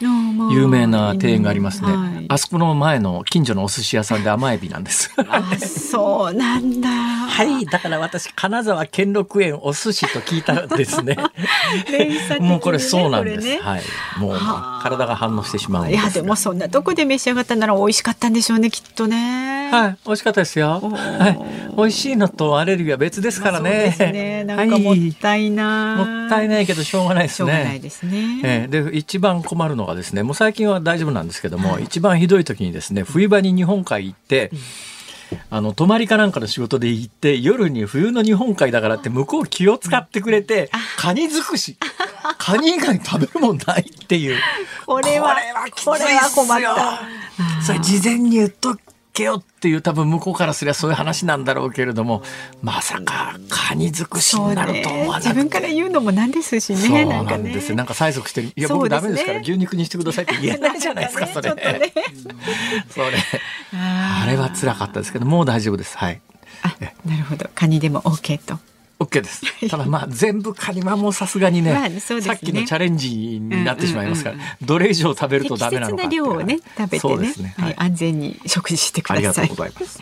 [0.51, 5.10] 有名な庭園がありますね、はい、あそこの前の近所のお寿司屋さんで甘エビなんです。
[5.27, 6.88] あそうなんだ。
[6.88, 11.17] はいだから私金沢兼六園お寿司と聞いたらですね。
[11.89, 13.81] ね、もうこれそうなんです、ね、はい。
[14.19, 14.39] もう
[14.84, 19.71] 体が反応してしまういやでもそんなとこで召し上がったなら美味しかったんでしょうねきっとね。
[19.71, 20.79] はい美味しかったですよ。
[20.79, 21.62] はい。
[21.75, 27.51] 美味しいのとアレルギーは別ですからね、ね、なんかもったいない、もったいないけどしょうがないですね。
[27.51, 34.60] しょうがないですね、えー、で一番困るのがですねもう最近は大丈夫なんですけども、はい、一番ひどい時にですね冬場に日本海行って、うん。
[35.50, 41.78] あの、泊まりかなんかの仕事で行って、夜に冬の日本海だからって向こう気を使ってくれて、カニ尽くし。
[42.38, 44.38] カニ以外食べるもんないっていう。
[44.86, 45.38] これは、
[45.86, 47.02] これは困った。
[47.63, 48.78] それ事前に言っと
[49.13, 52.24] けよっていう多分向こうからすればそういう話なんだろうけれども
[52.62, 58.52] まさかカニ尽くしになると思わなくて、ね、自分から言うのもなんですしねそうなんですよなんか催促してる。
[58.56, 61.93] いや、僕ダメですから牛肉にしてくださいって 言えないじゃないですかそれ、ね、
[62.89, 63.17] それ。
[63.74, 65.97] あれは辛かったですけどもう大丈夫です。
[65.97, 66.21] はい。
[66.63, 67.50] あなるほど。
[67.56, 68.60] カニでも OK と
[69.02, 69.70] OK です。
[69.70, 79.18] ただまあ全部カニはもうさすがにねね、さっきのチャレンジになってしまいますから、どれ以上食べるとダメなのか適切な量をね食べてね、ねはい、安全に食事してください。
[79.18, 80.00] ありがとうございます。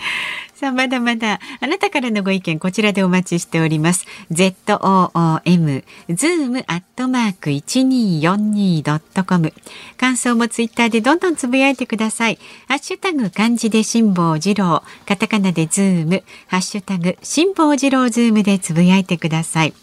[0.59, 4.05] さあ、まだまだ、あなたからのご意見、こちらでお待ちしております。
[4.29, 9.53] zoom、zoom アットマーク 1242.com。
[9.95, 12.37] 感想もツイッターでどんどんつぶやいてください。
[12.67, 19.73] ハッシュタグ漢字で辛坊治郎、カタカナでズーム、ハッシュタグ辛坊治郎ズームでつぶやいてください。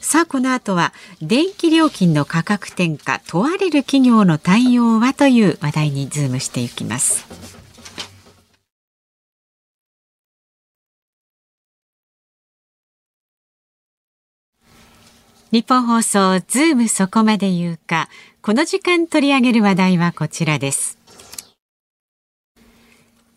[0.00, 7.49] さあ、この後は、電気料金の価格転嫁、問われる企業の対応はという話題にズームしていきます。
[15.52, 18.08] 日本放送ズームそこまで言うか。
[18.40, 20.96] この時間取り上げる話題はこちらです。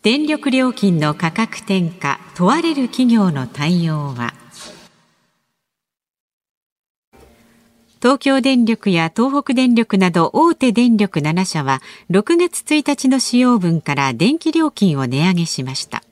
[0.02, 1.92] 電力料金の価格転嫁
[2.36, 4.32] 問われる企業の対応は？
[8.00, 16.04] 東京電力や東北電力など大手電力7社は6月1日の使用分から電気料金を値上げしました。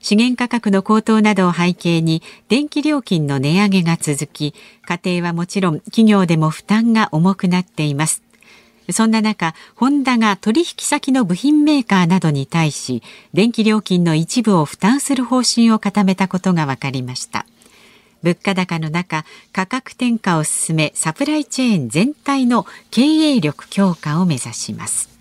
[0.00, 4.54] 資源価格の高騰などを背景に電気料金の値上げが続き
[4.86, 8.22] 家庭はもちろん企業でも負担が重くなっています
[8.90, 13.02] そんな中、ホンダが取引先の部品メーカーなどに対し、
[13.34, 17.44] 電気料金の一部を負担する方針を固めたことが分かりました。
[18.22, 25.18] 物価高の中、価格転嫁を進め、サプライチェーン全体の経営力強化を目指します。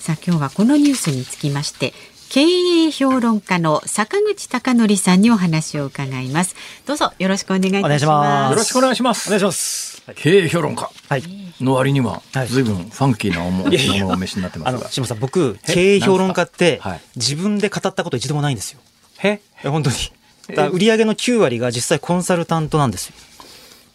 [0.00, 1.92] さあ今日はこのニュースにつきまして
[2.30, 6.54] 経営評論家の坂口孝則さんにお話を伺います。
[6.86, 8.52] どうぞよろしくお願いいたします。
[8.52, 9.28] よろしくお願いします。
[9.28, 10.00] お願いします。
[10.14, 10.88] 経営評論家。
[11.08, 11.24] はい。
[11.60, 14.78] の割には、ずいぶんファンキーなおも、はい、お召しになってますが。
[14.78, 16.80] あの、島さん、僕、経営評論家って、
[17.16, 18.80] 自分で語ったこと一度もないんですよ。
[19.18, 19.96] へ本当に。
[20.70, 23.14] 売上の9割が実際コンサルタントなんですよ。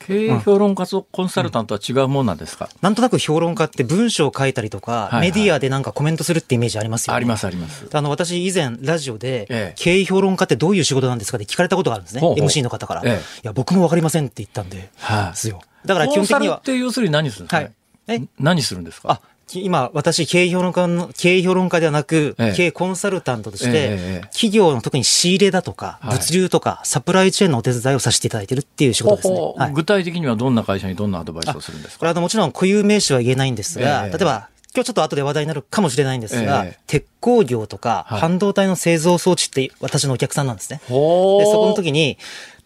[0.05, 7.17] 経営評論家とコンサルタントは違うもんなんですか、うん、なんとなく評論家って文章を書いたりとか、はいはい、メディアでなんかコメントするってイメージありますよね。
[7.17, 7.87] ありますあります。
[7.91, 12.21] あの、私以前ラジオで、ええ、経営評論家ってどういう仕事なんですかって聞かれたことがあるんですね。
[12.21, 12.47] ほうほう。
[12.47, 15.61] MC の方から、え、いや、僕もわかりませんって言ったんで、はい、ですよ。
[15.85, 16.57] だから基本的には。
[16.57, 17.71] って要するに何するんですか、はい、
[18.07, 18.21] え？
[18.39, 19.11] 何するんですか？
[19.11, 19.21] あ、
[19.53, 29.53] 今、私、経営評論家の、経営評論家ではなく、ええ、経営コンサルタントとして、え、企業の特に仕入れだとか、物流とか、サプライチェーンのお手伝いをさせていただいてるっていう仕事ですね。
[29.55, 31.99] はい、具体的にはどんな会社にどんなアドバイスをするんですか？
[31.99, 40.79] これはもちろん固有名詞は言えないんですが、例えば、今日ちょっと後で話題になるかもしれないんですが、鉄工業とか半導体の製造装置って私のお客さんなんですね。
[40.79, 42.17] で、そこの時に、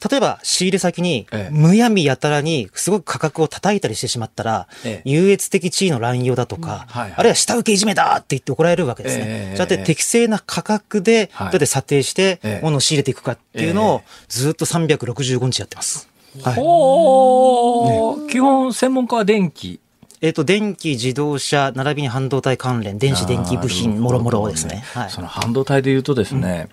[0.09, 4.67] 例えば仕入れ先に、むやみやたらにすごく価格を叩いたりしてしまったら、
[5.03, 9.53] 優越的地位の乱用だとか、あるいは下請けいじめだって言って怒られるわけですね。
[9.55, 16.09] じゃあ適正な価格で、どうやって査定して、物を仕入れていくかっていうのを、ずっと365日やってます。
[16.43, 19.79] はい、ね、基本専門家は電気
[20.21, 24.83] えっ、ー、と、電気、自動車、並びに半導体関連、電子、電気部品、もろもろですね。
[24.93, 26.67] はい、その半導体で言うとですね、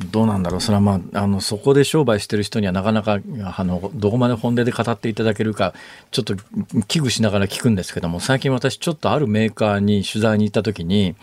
[0.00, 3.18] うん、どうなんだろう、それはまあ、あの、そこで商売してる人にはなかなか、
[3.56, 5.74] あの、どこまで本音で語っていただけるか、
[6.10, 6.34] ちょっと
[6.88, 11.14] 危惧しながら聞くんですけども、最近私ちょっとあるメーカーに取材に行った時に、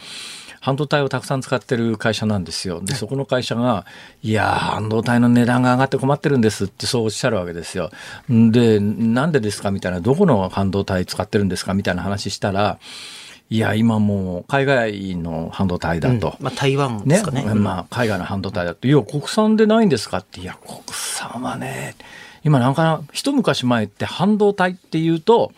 [0.60, 2.82] 半導体をたくさん使ってる会社なんですよ。
[2.82, 3.86] で、そこの会社が、
[4.22, 7.92] いや半導体の値段が上がって困ってるんですってそうおっしゃるわけですよ。
[8.30, 12.80] で、なんでですかみたいな、どこの半導体使ってるんですかみたいな話したら、
[13.50, 16.36] いや、今もう海外の半導体だと。
[16.40, 17.44] うん、まあ台湾ですかね。
[17.44, 18.88] ねまあ海外の半導体だと。
[18.88, 20.42] いや、国産でないんですかって。
[20.42, 21.96] いや、国産はね、
[22.44, 25.52] 今なんか一昔前って半導体っていうと、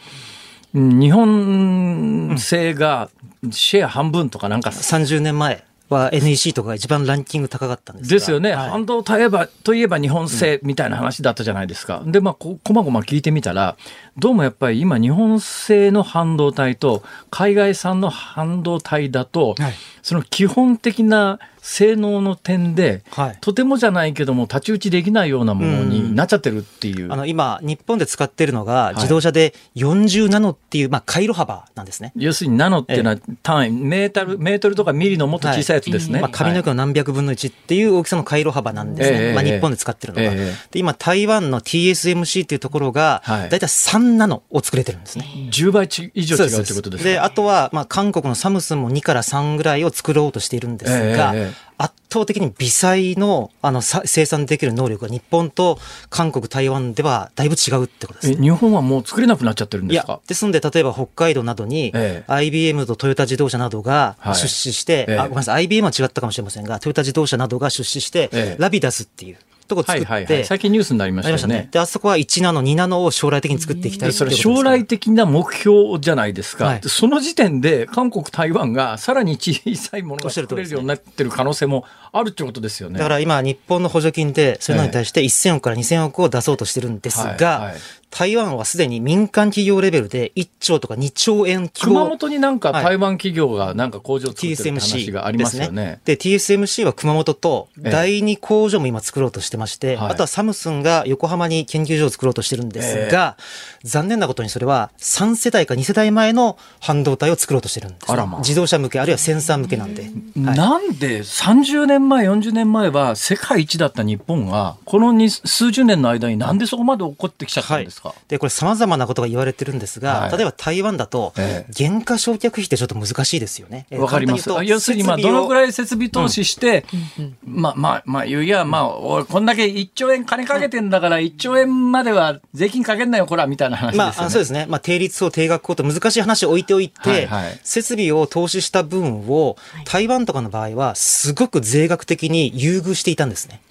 [0.74, 3.10] 日本製が
[3.50, 9.30] シェア半分とかなんか、30年前は NEC とかが一番ランキング高かったんですですよね、はい、半導体
[9.64, 12.00] といえば日本製みたいな話だったじゃないですか。
[12.00, 13.76] うん、で、まあ、こまごま聞いてみたら、
[14.18, 27.08] どうもやっぱり今、日本製の半導体と海外産の半導体だと、はい、その基本的な性能の点で、はい、とてもじゃないけども太刀打ちできないようなものになっちゃってるっていう。
[27.08, 32.12] うあの今日本で使ってるのが自動車で40ナノっていう、まあ、回路幅なんですね。
[32.16, 36.14] 要するにナノっていうのは単位、メートルメートルとかミリのもっと小さいやつですね。
[36.14, 39.34] はい、まあ、髪の毛の何百分の1っていう大きさの回路幅なんですね。
[39.34, 40.32] まあ、日本で使ってるのが。
[40.72, 45.26] で今台湾の TSMC っていうところがだいたい3ナノを作れてるんですね。
[45.52, 47.10] 10倍以上違うということですか？
[47.10, 51.34] であとは、まあ、韓国のサムスンも2から3ぐらいを作ろうとしているんですが、
[51.78, 60.20] 圧倒的に微細のあの生産できる能力が日本と韓国、台湾ではだいぶ違うってことです、ね、日本はもう作れなくなっちゃってるんですか？
[60.28, 69.38] ですので、例えば北海道などに、ええ、IBM とトヨタ自動車などが出資して、はい、あごめんなさい、IBM は違ったかもしれませんが、トヨタ自動車などが出資して、え、ラビダスっていう。
[69.72, 70.24] とこ作って、はい。
[70.26, 71.54] はいはい、最近ニュースになりましたね。
[71.54, 71.70] ね。
[71.72, 76.66] で、あそこは1ナノ、2ナノを将来的に作っていきたいそれ将来的な目標じゃないですか。
[76.66, 83.00] はい、その時点で韓国、台湾がさらに小さいものが作れるようになってる可能性もあるってことですよね。
[83.00, 87.76] だから今、日本の補助金で、そういうのに対して1000億から2000億を出そうとしてるんですが、はいはい
[88.12, 96.02] 台湾はすでに民間企業レベルで1兆とか2兆円熊本になんか台湾企業がなんか工場作ってる話がありますよね。
[96.04, 108.38] で、ね、TSMC は熊本と第2工場も今作ろうとしてまして、ええ、あとはサムスンが横浜に研究所を作ろうとしてるんですが、え、残念なことにそれは3世代か2世代前の半導体を作ろうとしてるんです、ま。
[108.38, 110.04] あ、自動車向けあるいはセンサー向けなんで。
[110.04, 110.08] は
[110.54, 118.16] い、なんで30年前、40年前は世界一だった日本が、この数十年の間になんでそこまで起こってきちゃったんですか、はいか？
[118.28, 123.86] で、これ様々なことが言われてるんですが、はい、例えば台湾だと、原価償却費ってちょっと難しいですよね。
[123.92, 124.50] わ、かります。
[124.64, 126.86] 要するに、まあ、どのくらい設備投資して、
[127.20, 134.18] うん、まあ、まあ、まあ、言うや、まあ、俺、こんだけ1兆円金かけてんだから、1兆円までは税金かけんなよ、こら、みたいな話ですよね。
[134.20, 134.66] まあ、そうですね。
[134.68, 143.62] まあ、定率を定額法と難しい話を置いておいて、はいはい、設備を投資した分を、台湾とかの場合は、すごく税額的に優遇していたんですね。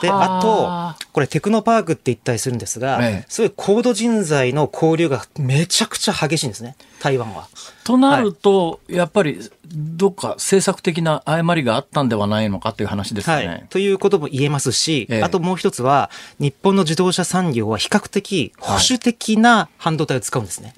[0.00, 7.48] で、あと、これテクノパークって言ったりするんですが、ええ、すごい高度人材の交流がめちゃくちゃ激しいんですね、台湾は。
[7.84, 9.40] となると、はい、やっぱり、
[9.74, 13.34] どっか政策的な誤りがあったんではないのかという話ですね。
[13.34, 20.74] はい、ということも言えますし、え、あともう一つは、日本の自動車産業は比較的保守的な半導体を使うんですね。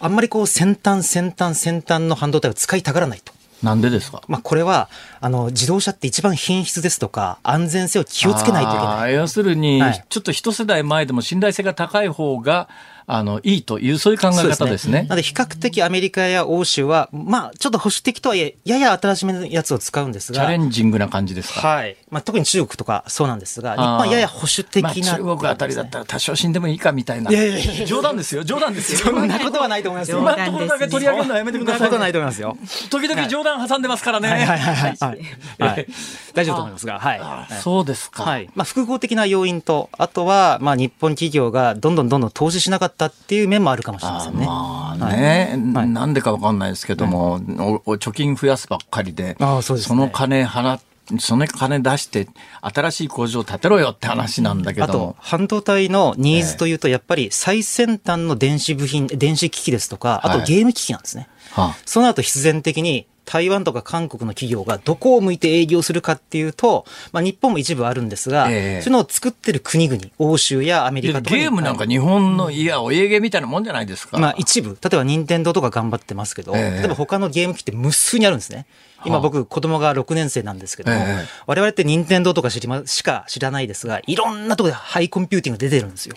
[0.00, 3.32] あんまりこう先端、先端、先端の半導体を使いたがらないと。
[3.62, 4.88] なんでですか、まあ、これは
[5.20, 9.14] あの自動車って一番品質ですとか安全性を気をつけないといけない。
[9.14, 12.68] 要するに、はい、ちょっと一世代前でも信頼性が高い方が
[13.06, 15.02] あのいいというそういう考え方ですね。
[15.02, 21.60] なので比較的アメリカや欧州はまあちょっと保守的とはいえやや新しめのやつを使うんですがチャレンジングな感じですか？
[21.60, 21.96] はい。
[22.12, 27.30] まあ特に中国とかそうなんですが日本はやや保守的な、まあ、中国あたりだったら多少死んでもいいかみたいな。
[27.30, 29.12] いやいやいや冗談ですよ冗談ですよ。
[29.12, 30.18] そんなことはないと思いますよ。
[30.20, 31.78] 今のところだけ取り上げるのはやめてください。
[31.78, 32.56] そんなことないと思いますよ。
[32.90, 34.28] 時々冗談挟んでますからね。
[34.28, 35.86] はいはいはい
[36.34, 37.20] 大丈夫と思いますがはい。
[37.60, 38.22] そうですか。
[38.22, 38.48] はい。
[38.54, 44.46] まあ複合的な要因とあとはまあ日本企業がどんどんどんどん投資しなかったっていう面もあるるかもしれませんね。
[44.46, 52.28] まあね、はい、なんでかわかんないですけども、はい、貯金増やすばっかりで、あそうです、ね、その金払って、その金出して
[52.60, 74.18] 新しい工場を建てろよって話なんだけどあと半導体のニーズというとやっぱり最先端の電子部品電子機器ですとかあとゲーム機器なんですね、はい、そうなると必然的に台湾とか韓国の企業がどこを向いて営業するかっていうと、まあ、日本も一部あるんですが、えー、そういうのを作ってる国々、欧州やアメリカとかゲームなんか日本の、いや、お家芸みたいなもんじゃないですか。
[74.18, 78.66] まあ、一部、例えば任天堂とか頑張ってますけど、えー、例えば他のゲーム機って無数にあるんですね。
[79.04, 86.16] 今僕、子供が6年生なんですけども、えー、我々って任天堂とか知りましか知らないですが、いろんなところでハイコンピューティング出てるんですよ。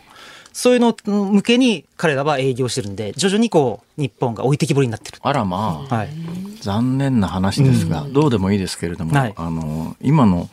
[0.55, 5.17] そういうの向けに彼らは営業してるんで、徐々にこう、日本が置いてきぼりになってる。
[5.21, 6.09] あらまあ、はい、
[6.61, 10.49] 残念な話ですが、うん、どうでもいいですけれども、はい、あの、今の、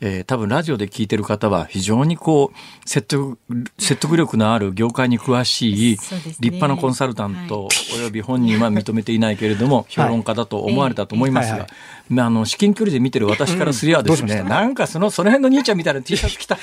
[0.00, 3.38] えー、多分ラジオで聞いてる方は非常にこう説得
[3.78, 11.66] 説得力のある業界に詳しい立派なコンサルタントおよび本人は認めていないけれども評論家だと思われたと思いますが
[12.10, 16.58] あの至近距離で見てる私からすりゃですね、なんかそのその辺の兄ちゃんみたいな T シャツ着た。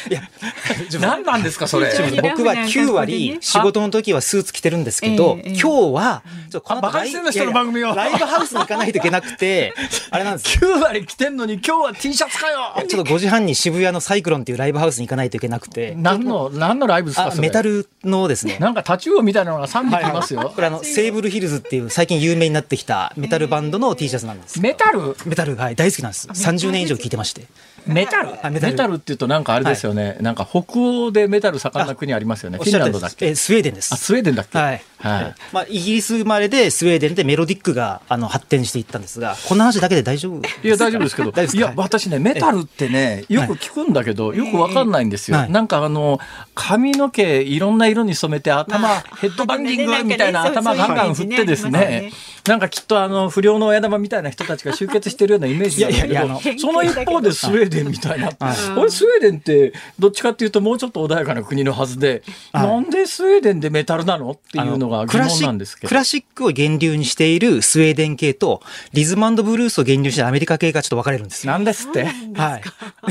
[1.00, 1.92] 何なんですかそれ。
[2.22, 7.96] 僕は9割仕事の時はスーツ着てるんですけど、今日はちょこのライの番組を。
[7.96, 9.74] ライブハウスに行かないといけなくて
[10.12, 12.88] あれなんです9割着てんのに今日は T シャツかよ。
[12.88, 15.96] ちょっと5時半に渋谷のサイクロンっていうライブハウスに行かないといけなくて。
[15.98, 18.58] 何の、何のライブですかメタルのですね。
[18.60, 20.42] なんかタチウオみたいなのが3匹いますよ。
[20.42, 20.50] はい。
[20.50, 24.60] これあの、セーブルヒルズっていう最近有名になってきたメタルバンドの T シャツなんです。
[24.62, 25.16] メタル？
[25.32, 26.28] メタル、はい、大好きなんです。
[26.28, 27.48] 30年以上聞いてまして。
[27.86, 28.30] メタル？
[28.52, 28.96] メタル。
[28.96, 32.58] っていうとなんかあれですよね、はい、なんか北欧でメタル盛んな国ありますよね。
[32.58, 33.28] フィンランドだっけ？
[33.28, 33.94] えスウェーデンです。
[33.94, 34.58] あ、スウェーデンだっけ？
[34.58, 34.84] はい。
[35.00, 35.36] はい。
[35.52, 45.48] まあ、イギリス生まれでスウェーデンでメロディックがあの発展していったんですが、この話だけで大丈夫いや、大丈夫ですけど、 いや、私ね、メタルってね、よく聞くんだけど、よくわかんないんですよ。
[45.48, 46.20] なんかあの、
[46.54, 52.12] 髪の毛いろんな色に染めて頭、ヘッドバンギングみたいな頭ガンガン振ってですね、
[52.48, 58.32] なんかきっとあの、不良の親玉みたいな人たちが集結してるようなイメージなんだけど、その一方でスウェーデンみたいな。
[58.78, 65.88] 俺、スウェーデンってどっちかっていうともうちょっと穏やかな国のはずで、なんでスウェーデンでメタルなのっていうのが疑問なんですけど。
[65.88, 68.62] クラシックを源流にしているスウェーデン系と、
[68.94, 72.06] リズムブルースを源流してアメリカ系がちょっと分かれるんですなんですって。
[72.34, 72.62] はい。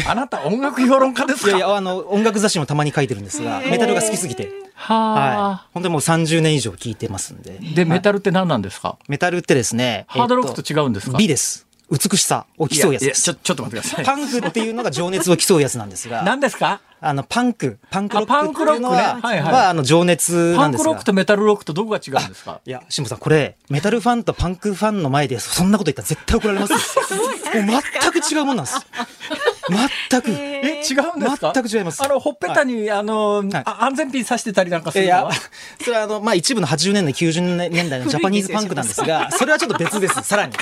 [0.06, 1.48] あなた音楽評論家ですか？
[1.48, 4.50] いやいや、あの、音楽雑誌もたまに書いてるんですが、メタルが好きすぎて。
[4.74, 5.70] ははい。
[5.74, 7.58] 本当にもう30年以上聞いてますんで。
[7.74, 8.98] で、メタルって何なんですか？
[9.08, 10.06] メタルってですね。
[10.08, 11.18] ハードロックと違うんですか？
[11.18, 11.66] 美です。
[11.90, 13.22] 美しさを競うやつです。
[13.22, 14.04] ちょ、ちょっと待ってください。
[14.04, 16.22] パンクっていうのが情熱を競うやつなんですが。
[16.22, 16.80] 何ですか？
[17.02, 22.60] あの、パンク、パンクロックっていうのは、ねはいはい、は、あの、情熱なんですパンクロックとメタルロックとどこが違うんですか？
[22.64, 28.86] いや、辛坊さん、これ、メタルファンとパンクファンの前で、そんなこと言ったら絶対怒られますもう全く違うもんなんです。
[30.10, 30.30] 全く。
[30.30, 31.52] え、違うんですか？
[31.54, 32.02] 全く違います。
[32.02, 35.20] あの、ほっぺたに、はい、あの、はい、安全ピン刺してたりなんかするのは？
[35.22, 35.30] いや、
[35.82, 40.52] それはあの、まあ、一部の80年代、90年代の ジャパニーズパンクなんですが、それはちょっと別です、さらに。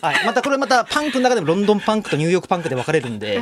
[0.00, 0.26] はい。
[0.26, 3.40] またこれまたパンクの中でもロンドンパンクとニューヨークパンクで分かれるんで。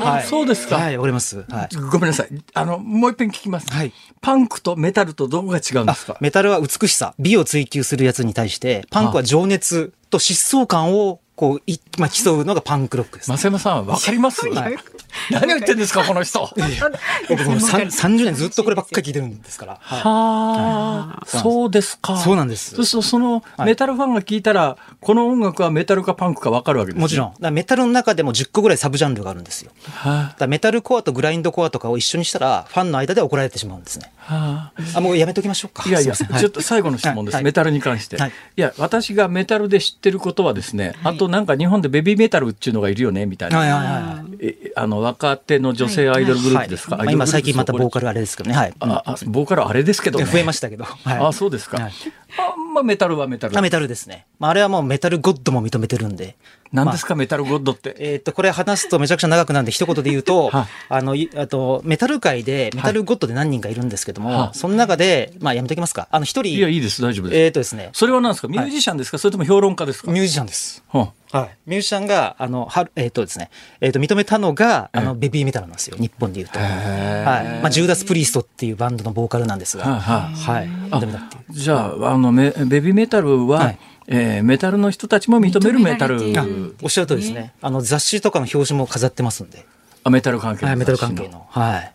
[0.00, 0.26] はい。
[0.26, 0.76] そうですか。
[0.76, 1.44] はい、わかります。
[1.48, 1.76] はい。
[1.80, 2.28] ごめんなさい。
[2.54, 3.70] あの、もう一遍聞きます。
[3.72, 3.92] はい。
[4.20, 6.16] パンクとメタルとどこが違うんですか？
[6.20, 13.36] メタルは美しさ、美を追求するやつに対して、パンクは情熱と疾走感をこう、い、まあ、競うのがパンクロックです、ね。
[13.36, 14.76] 増山さん、わかります、はい、
[15.30, 16.40] 何言ってんですか、この人。
[17.28, 19.78] 僕も30年ずっとこればっかり聞いてるんですから。
[19.80, 22.16] はあ、そうですか。
[22.16, 22.74] そうなんです。
[22.74, 27.52] そうすると、その、メタルファンが聞いたら、この音楽はメタルかパンクかわかるわけです、ね、もちろん。
[27.52, 29.70] メタルの中でも10個ぐらいサブジャンルがあるんですよ。
[29.90, 34.12] はあ、メタルコアとグラインドコアとかを一緒にしたら、ファンの間で怒られてしまうんですね。
[34.28, 35.88] はあ、あもうやめときましょうか。
[35.88, 37.42] いやいや、ちょっと最後の質問です。
[37.42, 38.16] メタルに関して。
[38.16, 38.20] い。
[38.60, 51.92] や、私がメタルで知ってることはですね、あとなんか日本でベビーメタルっていうのがいるよねみたいな、はいはいはい、あの若手の女性アイドルグループですか、はいはい、今最近またボーカルあれですけどね、はい、ああボーカルあれですけど、ね、増えましたけど、はい、あそうですか、はい、
[52.36, 56.36] あまあメタルはメタルメタルですね、まあ、あれはもうメタルゴッドも認めてるんで
[56.72, 57.96] 何ですか、まあ、メタルゴッドって？
[57.98, 66.08] えー、っと、これ話すとめちゃくちゃ長くなるんで、一言で言うと、 はあの、あと、メタル界で、メタルゴッドで何人かいるんですけども、はその中で、まあ、やめときますか。
[66.10, 66.52] あの、一人。
[66.52, 67.38] いや、いいです、大丈夫です。
[67.40, 67.88] えー、っとですね。
[67.94, 68.48] それは何ですか？
[68.48, 70.10] ミュージシャンですか、はい、それとも評論家ですか？
[70.12, 70.82] ミュージシャンです。
[70.92, 71.50] ははい。
[71.66, 73.50] ミュージシャンが、あの、はえっ、ー、とですね、
[73.80, 75.96] えっ、ー、と、認めたのが、あの、ベビーメタルなんですよ。
[75.98, 76.58] 日本で言うと。
[76.58, 77.62] はい。
[77.62, 79.84] まあ、ジューダス・プリーストっていうバンドのボーカルなんですが。
[79.84, 80.34] はい。
[80.34, 80.66] はい。
[80.66, 81.52] 認めたっていう。
[81.52, 86.74] じゃあ、あの、ベビーメタルは、はいえー、メタルの人たちも認めるメタル。
[86.82, 87.52] おっしゃるとですね。
[87.60, 89.66] あの、雑誌とかの表紙も飾ってますんで。
[90.08, 90.68] あ、メタル関係の。
[90.68, 91.46] はい、メタル関係の。
[91.48, 91.92] はい。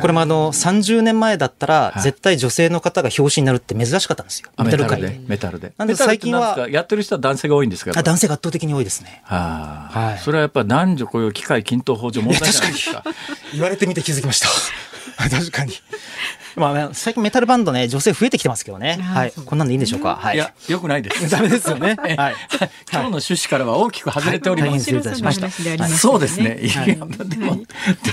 [0.00, 4.50] これもあの、30年前だったら、絶対女性の方が表紙になるって珍しかったんですよ。
[4.62, 5.18] メタル界で？
[5.26, 5.72] メタルで。
[5.78, 6.68] なんで最近は。
[6.68, 7.92] やってる人は男性が多いんですか？
[7.98, 9.22] あ男性が圧倒的に多いですね。
[9.24, 10.22] はい。
[10.22, 13.02] それはやっぱ男女雇用機会均等法上問題じゃないですか？
[13.54, 14.48] 言われてみて気づきました。
[15.30, 15.72] 確かに。
[16.56, 18.94] まあ、最近メタルバンドね、女性増えてきてますけどね。
[19.02, 19.32] はい。
[19.44, 20.16] こんなんでいいんでしょうか？
[20.16, 20.36] はい。
[20.36, 21.28] いや、よくないです。
[21.30, 21.96] ダメですよね。
[22.00, 22.14] はい。
[22.16, 24.78] 今日の趣旨からは大きく外れております。
[24.80, 25.48] 失礼いたしました。
[25.88, 26.58] そうですね。
[26.62, 27.36] いや、でも、で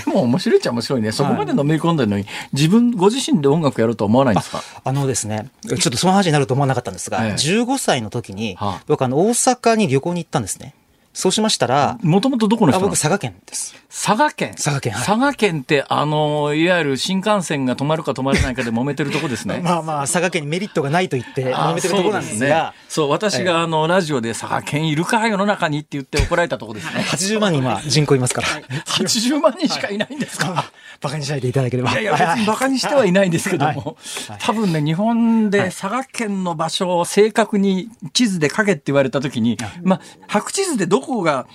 [0.06, 1.12] も面白いっちゃ面白いね。
[1.12, 4.62] そこまでのめり込んでるのに、自分、ご自身で音楽やろうと思わないんですか？
[4.84, 10.74] あのですね、ちょっとその話になると思わなかったんですが、15歳の時に、僕あの、大阪に旅行に行ったんですね。
[11.12, 13.74] そうしましたら、もともとどこの人僕、佐賀県です。
[13.92, 14.52] 佐賀県？
[14.54, 19.60] 佐賀県、はい、佐賀県って、あの、いわゆる新幹線が止まるか止まらないかで揉めてるとこですね。
[19.62, 22.72] まあまあ、佐賀県にメリットがないと言って揉めてるとこなんですが。
[22.88, 27.04] そう、ね、私があの、ラジオで佐賀県いるか世の中にって言って怒られたとこですね。
[27.12, 28.48] 80万人今、人口いますから。
[28.86, 30.64] 80万人しかいないんですか、はい、
[31.02, 31.92] バカにしないでいただければ。
[31.92, 33.98] いやいや、別にバカにしてはいないんですけども、
[34.38, 41.46] 多分ね、日本で佐賀県の場所を正確に地図で書けって言われたときに、まあ、白地図でどこが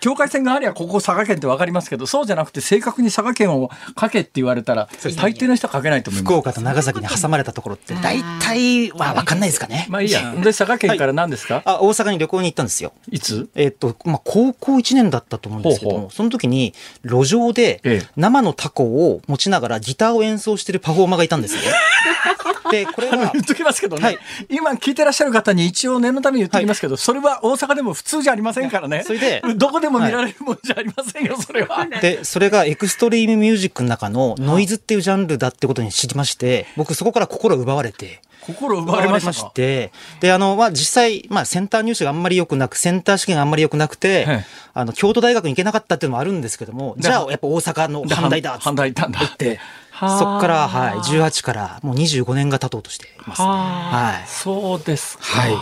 [0.00, 6.32] 境界線がありゃここ佐賀県って分かりますけどそうじゃなくて正確に佐賀県を書けって言われたら大抵の人は書けないと思います。
[6.32, 9.86] 福岡と長崎に挟まれたところって大体は分かんないですかね。
[9.88, 10.34] まあいいや。
[10.34, 12.92] で佐賀県から何ですか、はい、あ大阪に旅行に行ったんですよ。
[13.10, 13.48] いつ？
[13.54, 16.74] えー、っと、まあ、高校1年だったと思うんですけどもその時に
[17.04, 17.80] 路上で
[18.16, 21.60] 生のタコを持ちながらギターを演奏してるパフォーマーがいたんですよ
[22.70, 23.30] で、これは。
[23.32, 24.18] 言っときますけどね、はい、
[24.48, 29.02] 今聞いてらっしゃる方に一応念のために言っときますけど、はい、それは大阪でも普通じゃありませんからね。
[29.04, 31.86] それで、どこでも見られるもんじゃありませんよ、それは。
[31.86, 38.20] で、それがエクストリームミュージックの中のノイズっていうジャンルだってことに知りまして、僕そこから心奪われて。
[38.40, 49.60] 心奪われまして、で、あの、まあ、実際、まあ、センター入試があんまり良くなく、センター試験があんまり良くなくて、あの、京都大学に行けなかったっていうのもあるんですけども、じゃあ、やっぱ大阪の阪大だっ阪大行ったんだって。
[50.00, 53.48] そこから、はい、18からもう25年が経とうとしていますね。
[53.48, 54.28] はい。
[54.28, 55.24] そうですか。
[55.24, 55.56] はい。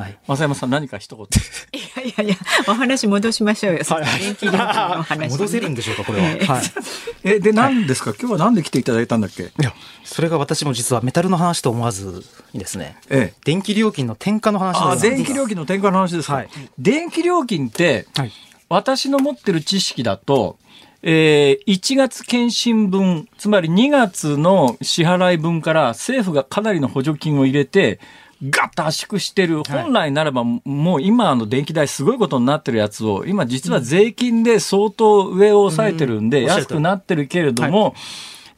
[0.00, 1.26] はい、増山さん何か一言。
[1.72, 2.36] いやいやいや、
[2.68, 3.80] お話戻しましょうよ。
[3.84, 6.54] はい、電気料金の話、ね、戻せるんでしょうか、これは。
[6.54, 6.62] はい。
[7.24, 9.44] え、で、何ですか、 今日は何で来ていただいたんだっけ？
[9.44, 9.72] いや、
[10.04, 12.96] それが私も実はメタルの話と思わずにですね。
[13.10, 16.34] ええ、電気料金の転嫁の話あ、電気料金の転嫁の話ですか？
[16.34, 16.48] はい、
[16.78, 18.32] 電気料金って、はい、
[18.68, 20.58] 私の持ってる知識だと。
[21.02, 27.98] えー、1月検診分、つまり2月の支払い分から政府がかなりの補助金を入れて、
[28.42, 37.94] ガッと圧縮してる、本来ならば、もう今の電気代すごいことになってるやつを、今実は税金で相当上を抑えてるんで、安くなってるけれども、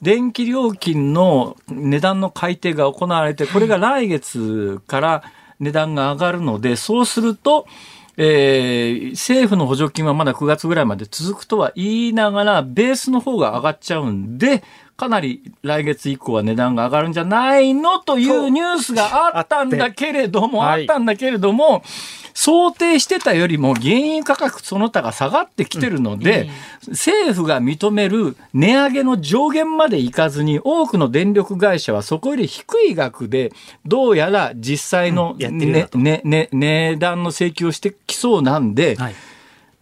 [0.01, 5.24] 電気料金の値段の改定が行われて、これが来月から
[5.59, 7.66] 値段が上がるので、そうすると、
[8.16, 14.62] えー、政府の補助金はまだ9月ぐらいまで続くとは言いながら、ベースの方が上がっちゃうんで、
[15.03, 21.82] かなり来月以降は値段が上がるんじゃないのというニュースがあったんだけれども、あったんだけれども、
[22.34, 26.50] 想定してたよりも原油価格その他が下がってきてるので、
[26.86, 33.53] 政府が認める値上げの上限までいかずに、多くの電力会社はそこより低い額で、
[33.84, 35.50] どうやら実際の、ね
[35.94, 39.14] ねね、値段の請求をしてきそうなんで、はい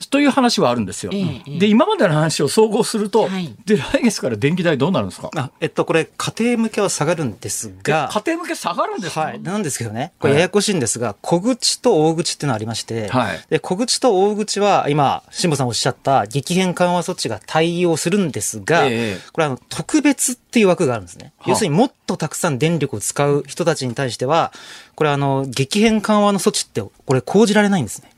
[0.08, 1.12] という話はあるんですよ。
[1.12, 5.30] ええ、で今までの話を総合すると、はい、で来月から電気代どうなるんですか？
[5.36, 10.12] あ、えっと、これ家庭向けは下がるんですが家庭向け下がるんですか、はい、なんですけどね。
[10.18, 21.32] これややこしいんですが、はい、小口と大口っていうのがありまして、はい、で小口と大口は今辛坊さんおっしゃった激変緩和措置が対応するんですが、え、これあの特別っていう枠があるんですね。
[21.46, 24.52] 要するにもっとたくさん電力を使う人たちに対しては
[24.94, 28.10] これあの激変緩和の措置ってこれ講じられないんですね。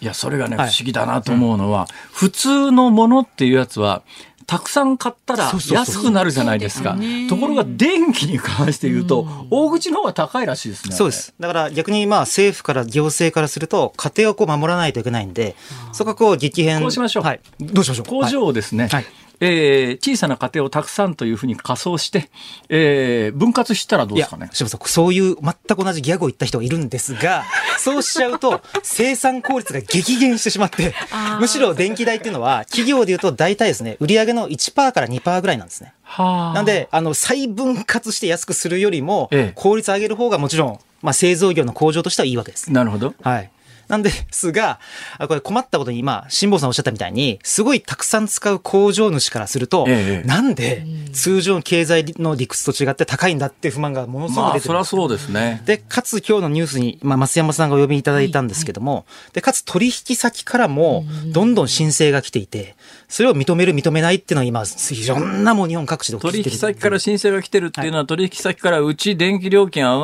[0.00, 4.02] いや、それがね、不思議だなと思うのは、普通のものっていうやつは、
[4.48, 6.96] たくさん買ったら安くなるじゃないですか。
[7.28, 10.96] ところが電気に関して言うと、大口の方が高いらしいですね。
[10.96, 11.34] そうです。
[11.38, 15.54] だから逆にまあ政府から行政からすると、家庭をこう守らないといけないんで、
[15.92, 16.80] そこはこう激変。
[16.80, 17.24] こうしましょう。
[17.24, 17.40] はい。
[17.60, 18.06] どうしましょう。
[18.06, 19.06] 工場をですね、はい、
[19.40, 22.30] えー、小さな家庭をたくさんというふうに仮想して、
[22.68, 24.50] えー、分割したらどうですかね？
[24.52, 27.44] さんそういう全く同じギャグを言った人がいるんですが
[27.78, 30.94] そうしちゃうと生産効率が激減してしまって
[31.40, 35.92] むしろ電気代っていうのは企業でいうと大体ですね売上の1%から2%ぐらいなんですね。
[36.16, 42.72] なんであの再分割して安くするよりも、効率上げる方がもちろん、まあ、製造業の工場としてはいいわけです。
[42.72, 43.14] なるほど。
[43.22, 43.50] はい。
[43.88, 44.78] なんですが、
[45.26, 55.62] これ困ったことに今、辛坊さんおっしゃったみたいに、すごいたくさん使う工場主からすると、ええ、なんで通常の経済の理屈と違って高いんだっていう不満がものすごく出てる、まあ、そりゃそうですね。
[55.64, 62.76] で、かつ今日のニュースに、まあ、増山さんがお呼びいただいたんですけども、はい、で、かつ取引先からも、どんどん申請が来ていて、
[63.08, 70.00] それを認める、認めないっていうのは今、いろんなもう日本各地で取引先から申請が来てるっていうのは、はい、取引先からうち電気料金上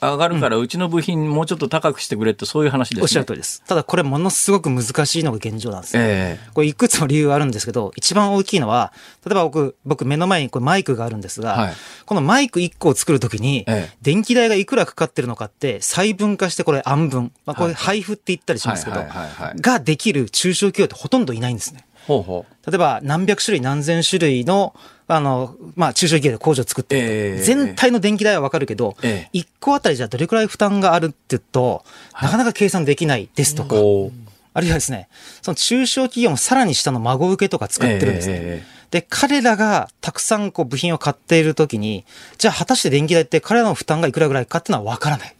[0.00, 3.62] がるから、うちの部品もうちょっと高くしてくれって、そういう話です、しゃる通りです。
[3.66, 8.92] ただこれものすごく難しいのが現状なんです、えー、これいくつも理由あるんですけど、一番大きいのは、
[9.24, 11.72] 例えば僕、僕目の前にこれマイクがあるんですが、はい、
[12.06, 13.66] このマイク1個を作るときに、
[14.00, 19.04] 電気代がいくらかかってるのかって、細分化してこれ暗分、まあ、これ配布って言ったりしますけど、
[19.60, 21.84] ができる中小企業ってほとんどいないんですね。
[22.06, 22.70] ほうほう。
[22.70, 24.74] 例えば何百種類何千種類の
[25.08, 31.84] あの、まあ、中小企業で工場を作ってる、えー、全体の電気代はわかるけど、えー、1個あたりじゃどれくらい負担があるって言うと、
[32.20, 33.76] なかなか計算できないですとか、
[34.54, 35.08] あるいはですね、
[35.42, 38.34] その中小企業もさらに下の孫受けとか使ってるんですね。
[38.36, 42.04] えー、で、彼らがたくさんこう部品を買っているときに、
[42.38, 45.34] じゃあ果たして電気代って彼らの負担がいくらぐらいかっていうのはわからない。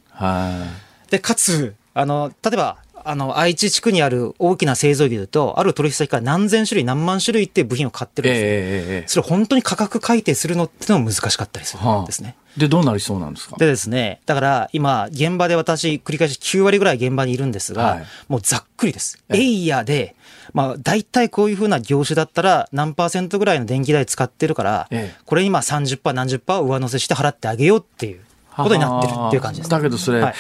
[1.11, 8.47] で、かつ、あの、例えば、あの、愛知地区にある大きな製造業と、ある取引先から何千種類、何万種類って部品を買ってるんですね。
[8.49, 12.29] えー、それ本当に価格改定するのってのも難しかったりするんですね。
[12.29, 13.57] はあ、で、どうなりそうなんですか？
[13.59, 19.19] でですね、だから今、現場で私、繰り返し9割ぐらい現場にいるんですが、はい、もうざっくりです。
[19.31, 20.15] エイヤで、
[20.53, 28.21] まあ、大体こういうふうな業種だったら、何パーセントぐらいの電気代使ってるから、ええ、これ今30%、何十パー上乗せして払ってあげようっていう。
[28.57, 29.71] ことになってるっていう感じです。
[29.71, 30.35] だけどそれ、はい、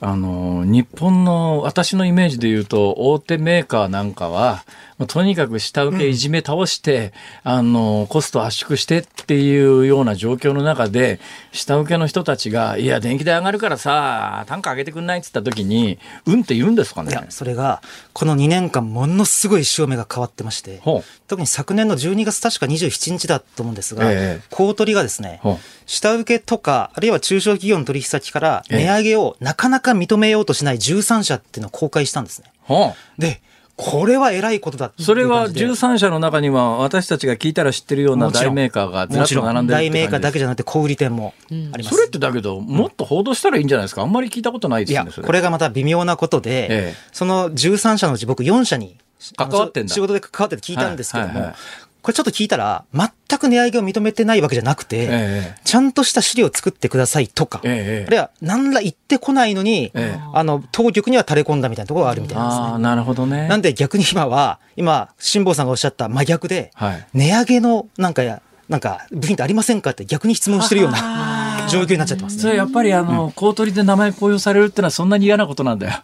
[0.00, 4.64] あの、日本の私のイメージで言うと、大手メーカーなんかは、
[5.08, 7.12] とにかく下請けいじめ倒して、
[7.44, 11.18] うん、あの、コスト圧縮してっていうような状況の中で、
[11.52, 17.10] 下請けの人たちが、いや、電気代上がるからさ、単価上げてくんないって言った時に、うんって言うんですかね。
[17.10, 20.80] いや、それが、この2年間、ものすごい潮目が変わってまして、
[21.26, 25.40] 特に昨年の12月確か27日だと思うんですが、えー、公取がですね、
[25.86, 32.94] 下請けとか、あるいは中小企業の取引先から値上げをなかなか認めようとしない13社っていうのを公開したんですね。
[33.18, 33.40] で、
[33.76, 44.02] これは偉いことだそれは13社の中には私たちが聞いたら知ってるような大メーカーがずらっと並んでる大メーカーだけじゃなくて小売店もあります、それってだけどもっと報道したらいいんじゃないですか？
[44.02, 48.96] あんまり聞いたことないですよねこれがまた微妙なことで、ええ、その13社のうち僕4社に
[49.36, 49.92] 関わってんだ。
[49.92, 51.56] 仕事で関わって聞いたんですけども、はいはいはい
[52.04, 59.92] これちょっと聞いたら、全く値上げを認めてないわけじゃなくて、ええ、ちゃんとした資料を作ってくださいとか、え、あるいは何ら言ってこないのに、
[60.32, 62.64] あの、当局には垂れ込んだみたいなところがあるみたいですね。
[62.74, 63.48] あなるほどね。
[63.48, 75.92] なんで逆に今は、今、辛坊さんがおっしゃった真逆で、はい、値上げのなんかや、なんか部品ってありませんかって逆に質問してるような状況になっちゃってます、ね、それやっぱりあの、うん、公取で名前公表されるってのはそんなに嫌なことなんだよ。
[75.92, 76.00] いや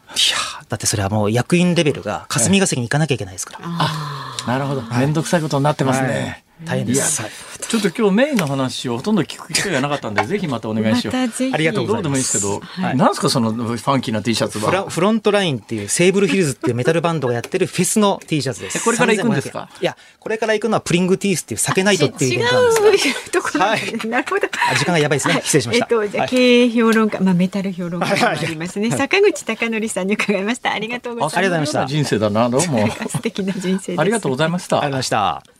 [0.69, 3.61] だってそれはもう役員レベルが霞が関に行かなきゃいけないですから。
[3.63, 4.83] あなるほど。
[4.83, 6.09] 面倒くさいことになってますね。
[6.09, 7.23] はい大変です。
[7.69, 11.17] ちょっと今日メインの話をほとんど聞く機会がなかったんで、 ぜひまたお願いしよう。
[11.17, 12.03] ありがとうございます。
[12.03, 14.89] どうでもいいですけど、はい、なんですかそのファンキーな T シャツは？
[14.89, 18.85] フロントラインっていうセーブルヒルズっていうメタルバンドがやってるフェスの T シャツです。
[18.85, 19.69] これから行くんですか？
[19.81, 24.49] いや、これから行くのはプリングティースっていう酒ナイトっていうイベントなんです違うところ、はい、 なるほど。
[24.77, 25.41] 時間がやばいですね。
[25.45, 25.85] 失礼しました。
[25.85, 28.91] えっと、じゃ経営評論家、まあメタル評論家もありますね。
[28.91, 30.73] 坂口孝則さんに伺いました。
[30.73, 31.39] ありがとうございました。
[31.39, 31.87] ありがとうございました。
[31.87, 32.89] 人生だな、どうも。
[33.09, 34.83] 素敵な人生ありがとうございました。
[34.83, 35.60] ありがとうございました。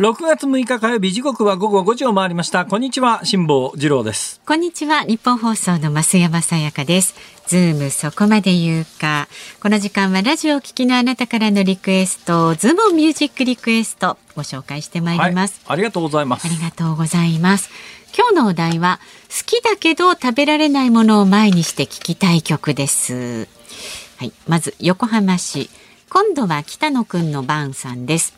[0.00, 2.64] 6月6日火曜日時刻は午後5時を回りました。
[2.64, 4.40] こんにちは辛坊治郎です。
[4.46, 7.14] こんにちは日本放送の増山さやかです。
[7.48, 9.28] ズームそこまで言うか。
[9.62, 16.46] この時間はラジオお聞きのあなたからのリクエストズームミュージックリクエストご紹介してまいります、はい、ありがとうございます。
[16.46, 17.68] ありがとうございます。
[18.16, 23.48] 今日のお題は好きだけど食べられないものを前にして聞きたい曲です。
[24.16, 25.68] はいまず横浜市。
[26.08, 28.34] 今度は北野くんの番さんです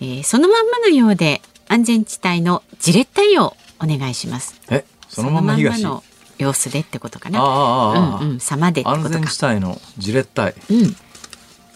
[0.00, 4.60] えー、そのまんまのようで安全地帯のじれったいをお願いします。
[4.70, 6.02] え、そのまま東の
[6.38, 7.40] 様子でってことかな。
[7.40, 10.54] ああ、うんうん、様で安全地帯のじれったい。
[10.70, 10.96] うん。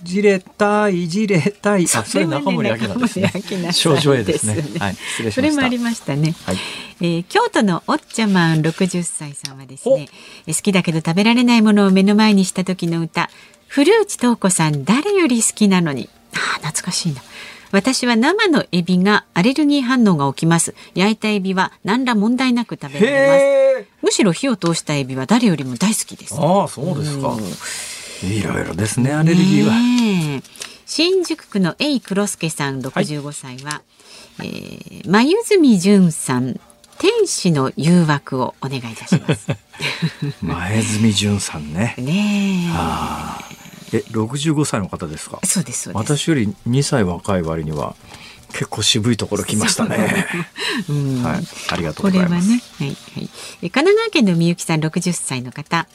[0.02, 1.84] じれったい、じれったい。
[1.84, 3.72] あ、それ中森明菜ですね。
[3.72, 4.62] 少女絵ですね。
[4.78, 6.34] はい、 失礼しましそれもありましたね。
[6.44, 6.56] はい。
[7.00, 10.08] えー、京都のおっちゃまん60歳さんはですね、
[10.46, 13.28] 好きだけど食べられないものを目の前にした時の歌、
[13.66, 16.08] 古内東子さん誰より好きなのに。
[16.34, 17.22] ああ、懐かしいな。
[17.70, 20.74] 私は生のエビがアレルギー反応が起きます。
[20.94, 23.88] 焼いたエビは何ら問題なく食べられます。
[24.02, 26.34] むしろ火を通したエビは誰よりも大好きです。
[26.38, 27.36] ああそうですか。
[28.22, 30.42] いろいろですねアレルギーは。
[30.86, 33.82] 新宿区のエイ黒助さん65歳は、
[34.38, 36.58] はい、えー、眉住淳さん
[36.98, 39.48] 天使の誘惑をお願いいたします。
[40.42, 41.94] 前住淳さんね。
[41.98, 42.64] ね
[43.54, 45.40] ええ、六十五歳の方ですか？
[45.44, 47.94] そうです私より二歳若い割には。
[48.50, 50.26] 結構渋いところ来ましたね。
[50.88, 52.36] うん、 はい、ありがとうこれはね、
[52.78, 53.28] はい、はい。
[53.60, 55.86] 神奈川県のみゆきさん、六十歳の方。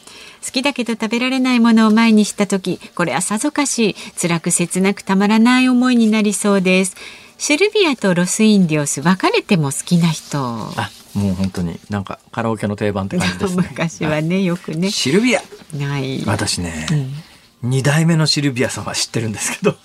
[0.45, 6.95] 好きだけど食べられないものを前にした時、これはさぞかし辛く切なくたまらない思いになりそうです。
[7.39, 15.41] シルビアとロスインディオス別れても好きな人あもう本当になんかカラオケの定番って感じです、ね、 昔はね、よくねシルビア
[15.75, 17.23] ない私ね、うん、
[17.63, 19.75] 2代目のシルビアさんは知ってるんですけど。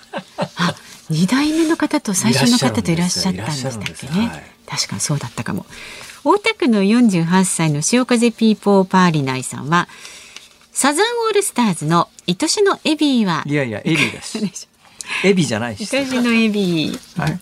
[0.56, 0.74] あ
[1.10, 5.64] 2代目の方と最初の方といらっしゃったんでしたっけね、はい、確かにそうだったかも。
[6.24, 9.88] 大田区の48歳の潮風ピーポーパーリナイさんは
[10.72, 14.38] サザンオールスターズの愛しのエビーはいやいやエビです。
[15.24, 15.96] エビじゃないし。
[15.96, 17.40] 愛しのエビー、はい。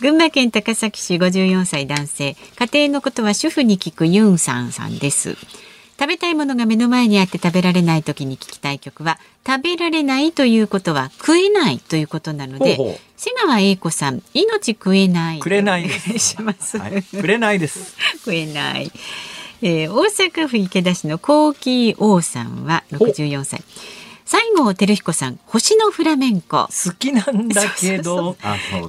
[0.00, 2.36] 群馬県高崎市54歳男性。
[2.56, 5.36] 家庭のことは主婦に聞くユンさんさんです
[6.02, 15.38] 食べたいものが目の前にあって食べられない時に聞きたい曲は食べられないということは食えないということなので瀬川栄子さん命食えない。
[15.38, 17.94] くれないします、はい、くれないです。
[18.18, 18.90] 食えない。
[19.62, 23.62] えー、大阪府池田市のコーキー王さんは64歳。
[24.32, 26.66] 西郷輝彦さん星のフラメンコ。
[26.68, 28.38] 好きなんだけど。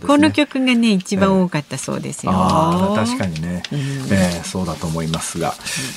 [0.07, 5.53] この曲がね一番多かったそうですよ、えー、確かにね、うん、えー、そうだと思いますが、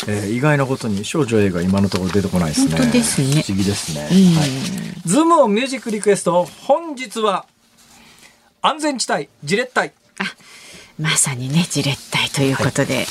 [0.08, 2.90] えー、意外なことに少女映画今のところ出てこないですね。
[2.90, 3.42] ですね。
[3.42, 4.34] 不思議ですね、うん。
[4.34, 4.50] はい、
[5.04, 7.46] ズームオンミュージックリクエスト本日は
[8.62, 10.24] 安全地帯ジレッタイあ
[10.98, 13.06] まさにねじれったいということで、はい、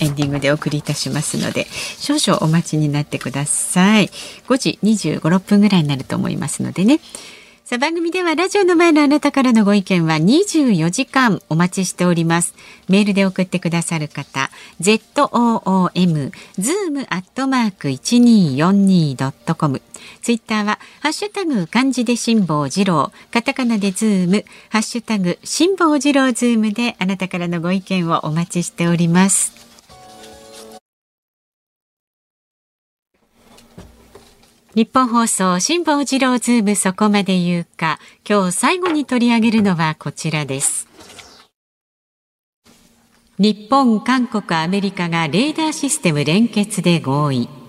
[0.00, 1.66] エンディングでお送りいたしますので
[1.98, 4.06] 少々お待ちになってください。
[4.48, 7.00] 5時25、6分ぐらいになると思いますのでね。
[7.70, 12.52] さあ番組ではラジオの前のあなたからのご意見は24時間お待ちしております。
[12.88, 19.82] メールで送ってくださる方、zoom zoom アットマーク 1242.com
[20.20, 29.69] ツイッターはハッシュタグ漢字で辛坊治郎、カタカナでズーム、ハッシュタグ辛坊治郎ズームであなたからのご意見をお待ちしております。
[34.76, 37.98] 日本放送辛坊治郎ズームそこまで言うか。
[38.28, 40.86] 今日最後に取り上げるのはこちらです。
[43.36, 47.59] 日本、韓国、アメリカがレーダーシステム連結で合意。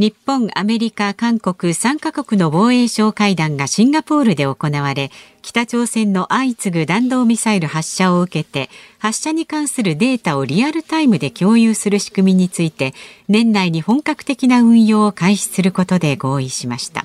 [0.00, 5.10] 日本、アメリカ、韓国3カ国の防衛相会談がシンガポールで行われ、
[5.42, 12.94] 北朝鮮の相次ぐ弾道ミサイル発射を受けて、発射に関するデータをリアルタイムで共有する仕組みについて、
[13.28, 17.04] 年内に本格的な運用を開始することで合意しました。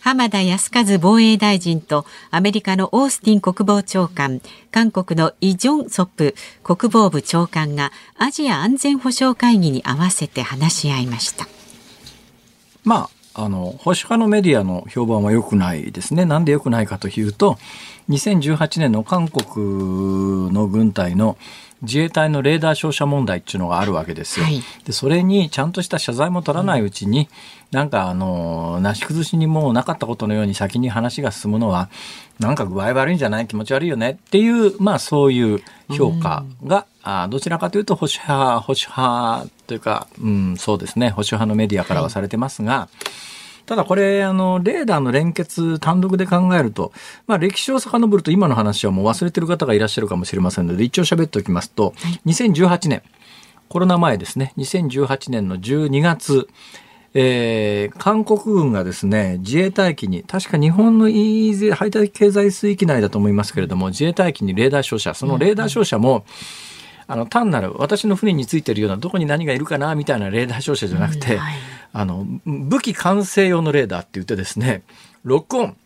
[0.00, 11.46] 浜田康和防衛大臣とアメリカのオースティン国防長官、韓国のイ・ジョンソップ国防部長官がアジア安全保障会議に合わせて話し合いました。
[12.84, 16.24] まあ、あの、保守派のメディアの評判は良くないですね。
[16.24, 17.58] なんで良くないかというと、
[18.08, 21.36] 2018年の韓国の軍隊の
[21.82, 24.46] 自衛隊のレーダー照射問題っていうのがあるわけですよ。
[24.46, 27.28] はい、でそれにちゃんとした謝罪も取らないうちに、
[27.72, 31.90] うん、なんかあのなし崩しにもうなかったことのように先に話が進むのは
[32.38, 33.46] なんか具合悪いんじゃない？
[33.46, 34.10] 気持ち悪いよね？
[34.10, 41.10] っていうまあそういう評価が、うん、あどちらかというと保守派保守派というか、うん、そうですね。
[41.10, 42.72] 保守派のメディアからはされてますが。
[42.72, 42.96] はい
[43.66, 46.92] ただこれ、あの、レーダーの連結単独で考えると、
[47.26, 51.94] まあ歴史を遡ると今の話はもう忘れてる方がいらっしゃるかもしれませんので、一応喋っておきますと、
[52.26, 53.02] 2018年、
[53.70, 56.46] コロナ前ですね、2018年の12月、
[57.14, 66.22] えー、韓国軍がですね、自衛隊機に、確か日本の EEZ 排他経済水域内だと思いますけれども、自衛隊機にレーダー照射、そのレーダー照射も、うん
[67.06, 71.38] あの単なる私の船についてるようなどこに何がいるかなみたいなレーダー照射じゃなくて、
[71.92, 74.82] あの武器完成用のレーダーって言ってですね
[75.22, 75.76] 録音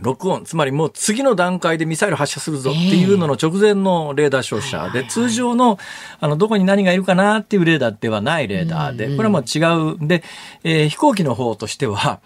[0.00, 0.44] 録音。
[0.44, 4.90] つまりもう次の段階でミサイル発射するぞっていうのの直前のレーダー照射。
[4.90, 5.78] で通常の
[6.20, 9.58] あのどこに何がいるかなっていうレーダーではないレーダーでこれはもう違
[9.94, 10.06] う。
[10.06, 10.22] で、
[10.64, 12.20] えー、飛行機の方としては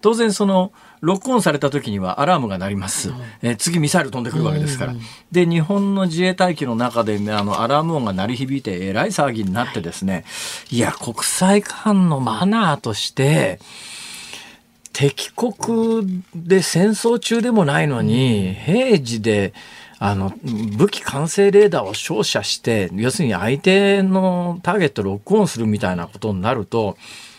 [0.00, 3.12] 当然そのロックオンされた時にはアラームが鳴ります、
[3.42, 4.94] えー、次ミサイル飛んでくるわけですから、
[5.30, 10.24] で日本の自衛隊機の中で、ね、あのアラーム音が鳴り響いてえらい騒ぎになってですね。
[10.70, 13.60] いや国際間のマナーとして
[14.98, 19.54] 敵国で戦争中でもないのに平時で
[20.00, 20.32] あの
[20.76, 26.96] 武器完成レーダーを照射して要するに相手のターゲットをロックオンするみたいなことになると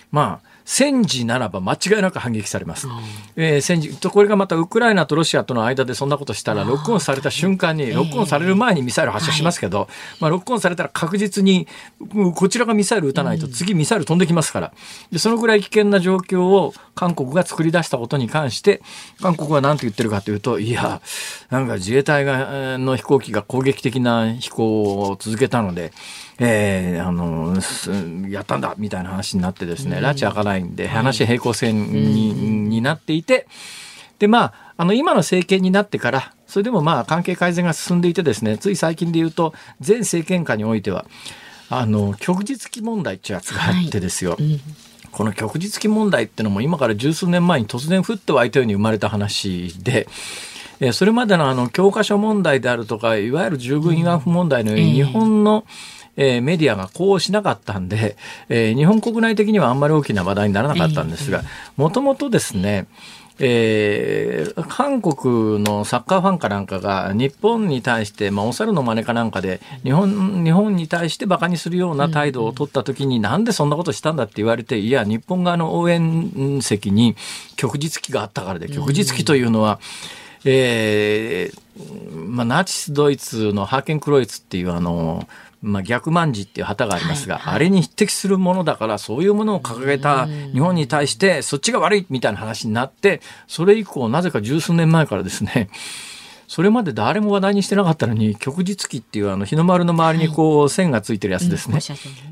[0.09, 2.87] まあ戦時ならば間違いなく反撃されます。
[3.35, 9.89] えー、戦時とこれがまたウクライナとロシアとの間でそんなことしたらロックオンされた瞬間にロックオンされる前にミサイル発射しますけど、
[10.19, 11.67] まあ、ロックオンされたら確実に
[12.35, 14.71] こちらがミサイル撃たないと次ミサイル飛んできますから。
[15.11, 18.83] でそのぐらい危険な状況を韓国が作り出したことに関して
[19.23, 21.01] 韓国は何と言ってるかというといや
[21.49, 25.91] なんか自衛隊がの飛行機が攻撃的な飛行を続けたので。
[26.39, 33.47] えー、あのやったんだみたいな話になってですね、拉致開かないんで話平行線に,、になっていて
[34.19, 39.53] でまああの今の政権になってからそれでもまあ関係改善が進んでいてですねつい最近で言うと
[39.85, 41.05] 前政権下においては
[41.69, 44.31] あの旭日記問題っていうやつがあってですよ。
[44.31, 44.43] はい。
[44.43, 44.61] うん。
[45.11, 50.07] この旭日記問題ってのも今から十数年前に突然降って湧いたように生まれた話で、
[50.79, 58.17] えそれまでのあの教科書問題であるとかいわゆる従軍慰安婦問題のように日本の、えー、メディアがこうしなかったんで、
[58.49, 61.43] えー、日本国内的にはあんまり大きな話題にならなかったんですが
[61.77, 62.87] もともとですね
[63.41, 77.15] えー、韓国のサッカーファンかなんかが日本に対して、まあ、お猿の真似かなんかで日本日本に対して馬鹿にするような態度を取った時に、うん、なんでそんなことしたんだって言われていや日本側の応援席に
[77.55, 79.79] 旭日旗があったからで旭日旗というのは、
[80.43, 85.25] うん、えー、まあ、ナチスドイツのハーケンクロイツっていうあの
[85.61, 95.69] まあ、逆万字っていう旗がありますが、はいはい、あれに匹敵するものだからそういうものを掲げた日本に対してそっちが悪いみたいな話になってそれ以降なぜか十数年前からですね
[96.49, 101.77] それまで誰も話題にしてなかったのに旭日旗っていうあの日の丸の周りにこう線がついてるやつですね。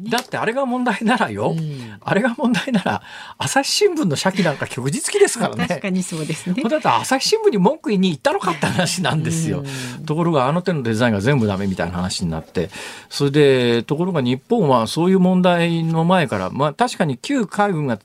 [0.03, 3.03] うん、だってあれが問題ならよ、うん、あれが問題なら
[3.38, 5.68] 朝日新聞の社記なんか旭日旗ですからね。
[5.70, 6.63] 確かにそうですね。
[6.63, 9.63] だって朝日新聞に文句言いに行ったのかって話なんですよ。
[9.99, 12.72] うん、ところがあの手のデザインが全部ダメみたいな話になって
[13.09, 17.99] それでところが日本はそういう問題の前からまあ確かに旧海軍が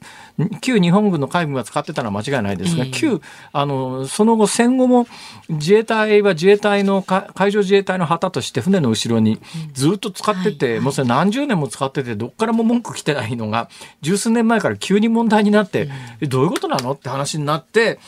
[0.61, 3.21] 旧日本軍の海軍が使ってたのは間違いないですが、旧
[3.53, 5.07] あのその後戦後も
[5.49, 9.41] 自衛隊は自衛隊の海上自衛隊の旗として船の後ろに
[9.73, 13.69] ずっと使ってて、もうそれ何十年も使っててどっからも文句来てないのが
[14.01, 15.89] 十数年前から急に問題になって、
[16.21, 17.99] えどういうことなのって話になって。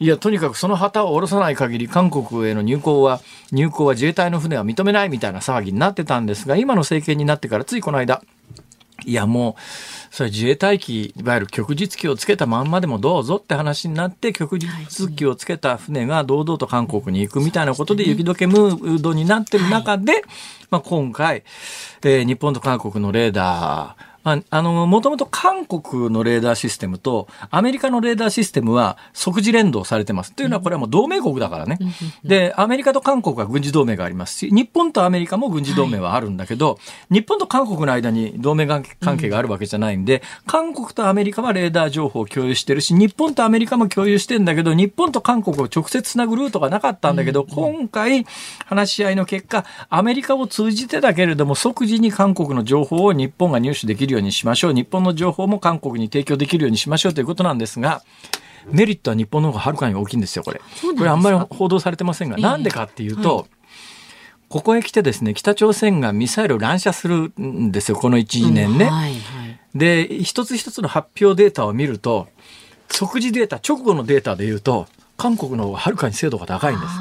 [0.00, 3.20] いや、とにかくその旗を下ろさない限り、韓国への入港は、
[3.50, 8.22] 入港は自衛隊の船は認めないみたいな騒ぎになってたんですが、今の政権になってからついこの間、
[9.04, 9.60] いや、もう、
[10.10, 20.22] それ自衛隊機、いわゆる旭日機をつけたまんまでもどうぞって話になって、旭日機をつけた船が堂々と韓国に行くみたいなことで雪解けムードになってる中で、
[20.70, 21.44] まあ、今回、
[22.02, 30.32] えー、日本と韓国のレーダー、ああの、もともと韓国のレーダーシステムとアメリカのレーダーシステムは即時連動されてます。
[30.32, 31.78] というのはこれはもう同盟国だからね。
[32.24, 36.74] で、アメリカと韓国は軍事同盟がありますし、日本とアメリカも軍事同盟はあるんだけど、は
[37.10, 38.84] い、日本と韓国の間に同盟関
[39.16, 48.26] 係があるわけじゃないんで、韓国とアメリカはレーダー情報を共有してるし、日本とアメリカも共有してんだけど、日本と韓国を直接つなぐルートがなかったんだけど、今回
[48.66, 54.72] 話し合いの結果、アメリカを通じてだけれども即時に韓国の情報を日本が入手できるようにしましょう。
[54.72, 58.02] 日本の情報も韓国に提供できるようにしましょうということなんですが、
[58.70, 60.60] メリットは日本の方がはるかに大きいんですよ、これ。
[60.96, 63.46] これあんまり報道されてませんが、な、んでかっていうと、はい
[64.48, 68.86] ここへ来てですね、北朝鮮がミサイルを乱射するんですよ、この1、2年ね。
[68.86, 69.18] うんはいはい、
[69.74, 72.28] で、一つ一つの発表データを見ると、
[72.90, 74.86] 即時データ、直後のデータで言うと、
[75.18, 76.92] 韓国の方がはるかに精度が高いんです。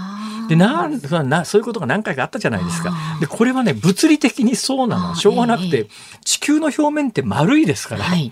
[0.48, 2.94] でなんなそういうことが何回かあったじゃないですか。
[3.20, 5.16] でこれはね物理的にそうなの。
[5.16, 5.88] しょうがなくて、
[6.24, 8.32] 地球の表面って丸いですから、はい、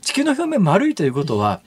[0.00, 1.60] 地球の表面丸いということは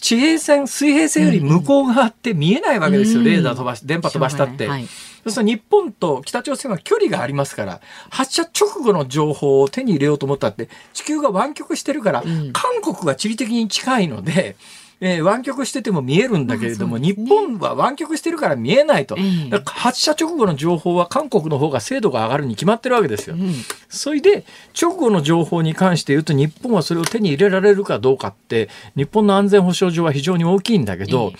[0.00, 4.66] 地平線水平線より向こう側って見えないわけですよ、うん、レーダー飛ばし電波飛ばしたって。
[4.66, 4.86] はい。
[5.24, 7.80] そうすると日本と北朝鮮は距離がありますから、
[8.10, 14.56] 発射直後の情報を手に入れようと思ったって、地球が湾曲してるから、うん、韓国が地理的に近いので、
[15.00, 19.16] えー、湾曲してても見えるんだけれども、ね、日本は湾曲してるから見えないと、
[19.64, 23.36] 発射直後の情報は韓国の方が精度が上がるに決まってるわけですよ。
[23.36, 23.52] うん、
[23.88, 24.44] それで
[24.80, 31.32] 直後の情報に関して言うと日本はそれを手に入れられるかどうかって日本の安全保障上は非常に大きいんだけど、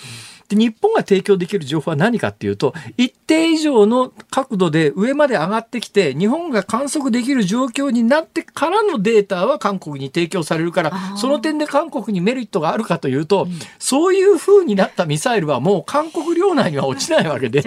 [0.48, 17.62] で日本が提供できる情報は何かっていうと一定以上の角度で上まで上がってきて日本が観測できる状況になってからのデータは韓国に提供されるからその点で韓国にメリットがあるかというと、うん、そういうふうになったミサイルはもう韓国領内には落ちないわけで。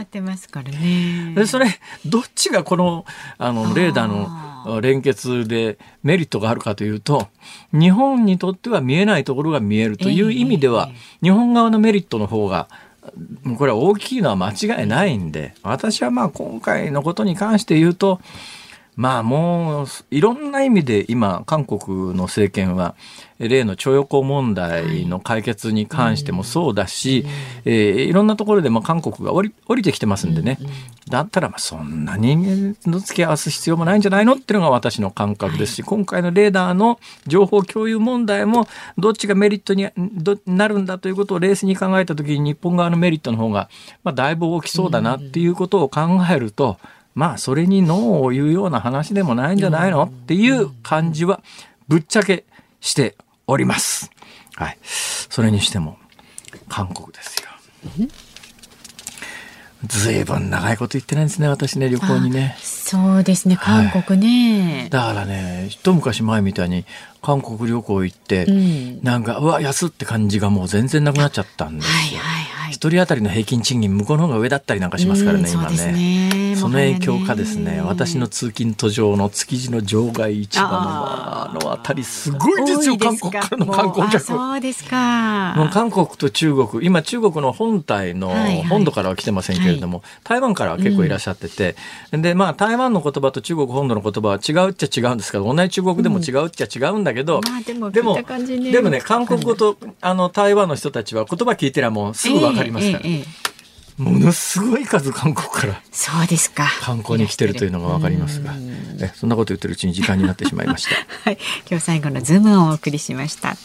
[1.36, 1.68] でそれ
[2.06, 3.06] どっちがこの
[3.38, 7.28] あのレーダーの連結でメリットがあるかというと
[7.72, 10.90] 日本にとっては見えないところが見えるという意味では、
[11.22, 12.68] 日本側のメリットの方が
[13.58, 18.20] これは大きいのは間違いないんで私はまあ今回のことに関して言うと
[18.98, 22.96] まあもういろんな意味で今韓国の政権は
[23.38, 27.34] 例の徴用工問題の解決に関してもそうだし、はい、
[27.66, 30.58] えー、いろんなところでまあ韓国が降り降りてきてますんでね、
[31.10, 38.68] だったらまあそんな人間の付き合わす必要もないんじゃないのっていうのが私の感覚ですし、今回のレーダーの情報共有問題も
[38.98, 39.88] どっちがメリットに
[40.48, 43.70] なるんだということを冷静に考えた時に日本側のメリットの方が
[44.04, 46.80] まあだいぶ大きそうだなっていうことを考えると、
[47.18, 50.04] まあそれにノーを言うような話でもないんじゃないの？
[50.04, 51.42] っていう感じは
[51.88, 52.46] ぶっちゃけ
[52.80, 53.16] して
[53.48, 54.12] おります。
[54.56, 54.78] はい。
[54.84, 55.98] それにしても
[56.70, 58.08] 韓国ですよ。
[59.86, 62.56] ずいぶん長いこと言ってないんですね、私ね、旅行にね。
[62.60, 66.86] そうですね、韓国ね、はい、だからね、一昔前みたいに
[67.22, 71.94] 韓国旅行行って、うん、なんか、うわ、安って感じがもう全然なくなっちゃったんですよ。
[71.94, 76.37] はいはいはい、一人当たりの平均賃金、向こうの方が上だったりなんかしますからね、今ね。
[76.68, 77.82] その影響かですね。
[77.82, 84.20] 私の通勤途上の築地の場外市場のあの辺りすごいですよ韓国からの観光客。
[84.20, 85.70] そうですか。
[85.72, 88.34] 韓国と中国今中国の本体の
[88.70, 90.04] 本土からは来てませんけれども、はい。
[90.04, 91.78] はい、台湾からは結構いらっしゃってて、
[92.12, 97.50] うん、でまあ台湾の言葉と中国本土の言葉は違うっちゃ違うんですけど同じ中国でも違うっちゃ違うんだけど、うん。
[97.50, 98.16] まあ、でもでも
[98.72, 103.04] でもね韓国語とあの台湾の人たちは言葉聞いてりゃもうすぐ分かりますから。
[103.06, 103.57] えーえーえー
[103.98, 106.70] ものすごい数韓国からそうですか。
[106.82, 108.54] 観光に来てるというのがわかりますが。
[109.00, 110.96] えそんなこと言ってるうちに時間になってしまいました。
[111.26, 111.38] はい。
[111.70, 113.58] 今日最後のズームをお送りしました。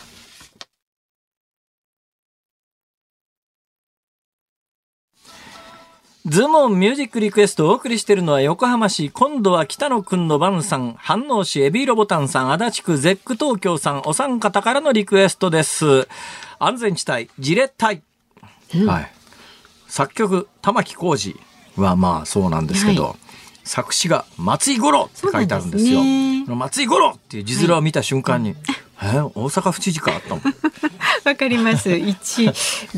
[6.25, 16.09] ズームミュージックリクエストをお送りしているのは横浜市、今度は北野くんの番さん、飯能市エビーロボタンさん、足立区ゼック東京さん、お三方からのリクエストです。
[16.61, 18.03] 安全地帯、じれったい。
[18.77, 19.13] うん、はい。
[19.93, 21.39] 作曲玉置浩二
[21.77, 23.15] はまあそうなんですけど、はい、
[23.63, 26.01] 作詞が松井五郎って書いてあるんですよ。
[26.01, 28.57] すね、松井五郎っていう字面を見た瞬間に、
[28.95, 30.39] はい、え大阪府知事かと
[31.29, 31.95] わかります。
[31.95, 32.51] 一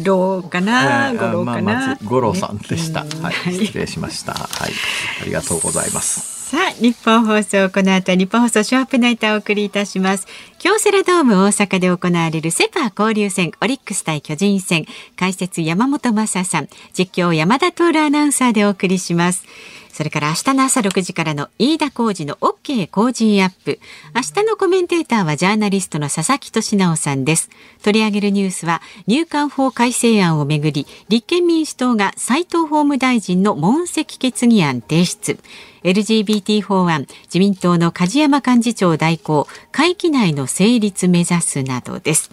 [0.05, 1.63] 郎かな、 五郎かな。
[1.63, 3.53] まあ、五郎さんでした、はい。
[3.53, 4.35] 失礼しました。
[4.35, 4.73] はい。
[5.23, 6.34] ありがとうございます。
[6.55, 10.29] さあ日本放送この後日本放送ショーアップナイターをお送りいたします。
[10.61, 14.87] 京セラドーム大阪で行われるセパ交流戦オリックス対巨人戦。
[15.17, 16.69] 解説山本雅さん。
[16.97, 19.45] 実況山田徹アナウンサーでお送りします。
[19.95, 23.79] それから明日の朝6時からの飯田浩二の OK 工事アップ。
[24.13, 27.49] 明日のコメンテーターはジャーナリストの佐々木俊直さんです。
[27.85, 35.39] 取り上げるニュースは入管法改正案をめぐり、立憲民主党が斉藤法務大臣の問責決議案提出。
[35.85, 42.33] LGBT 法案、自民党の梶山幹事長代行、会期内の成立目指すなどです。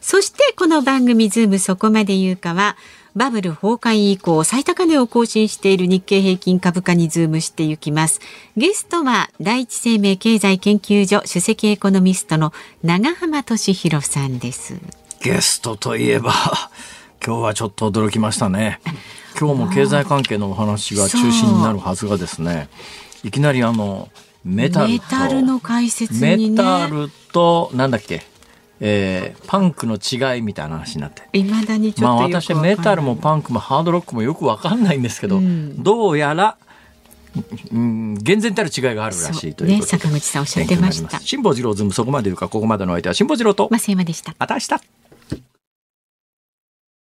[0.00, 2.78] そしてこの番組ズームそこまで言うかは、
[3.16, 8.20] バブル崩壊以降最高値を更新している日経平均株価にズームしていきます。
[8.58, 12.52] ゲストは第一生命経済研究所首席エコノミストの
[12.82, 14.76] 永濱利廣さんです。
[15.22, 16.32] ゲストといえば
[17.26, 18.80] 今日はちょっと驚きましたね。
[19.40, 22.68] 今日も経済関係のお話が中心になるはずがですね
[23.24, 24.10] いきなりあの
[24.44, 28.22] メタルメタルの解説に、ね、メタルとなんだっけ？
[28.80, 31.22] えー、パンクの違いみたいな話になって。
[31.32, 36.56] 未だにちょっとまあ私メタルもパンクもハードロックもよくわかんないんですけど、うん、どうやら
[37.70, 41.20] うん、厳然たる違いがあるらしいというね、坂口さんおっしゃってました。
[41.20, 43.68] 辛坊治郎ズームそこまで言うかここまでの相手は辛坊治郎と。
[43.70, 44.34] 増山でした。
[44.38, 44.68] また明日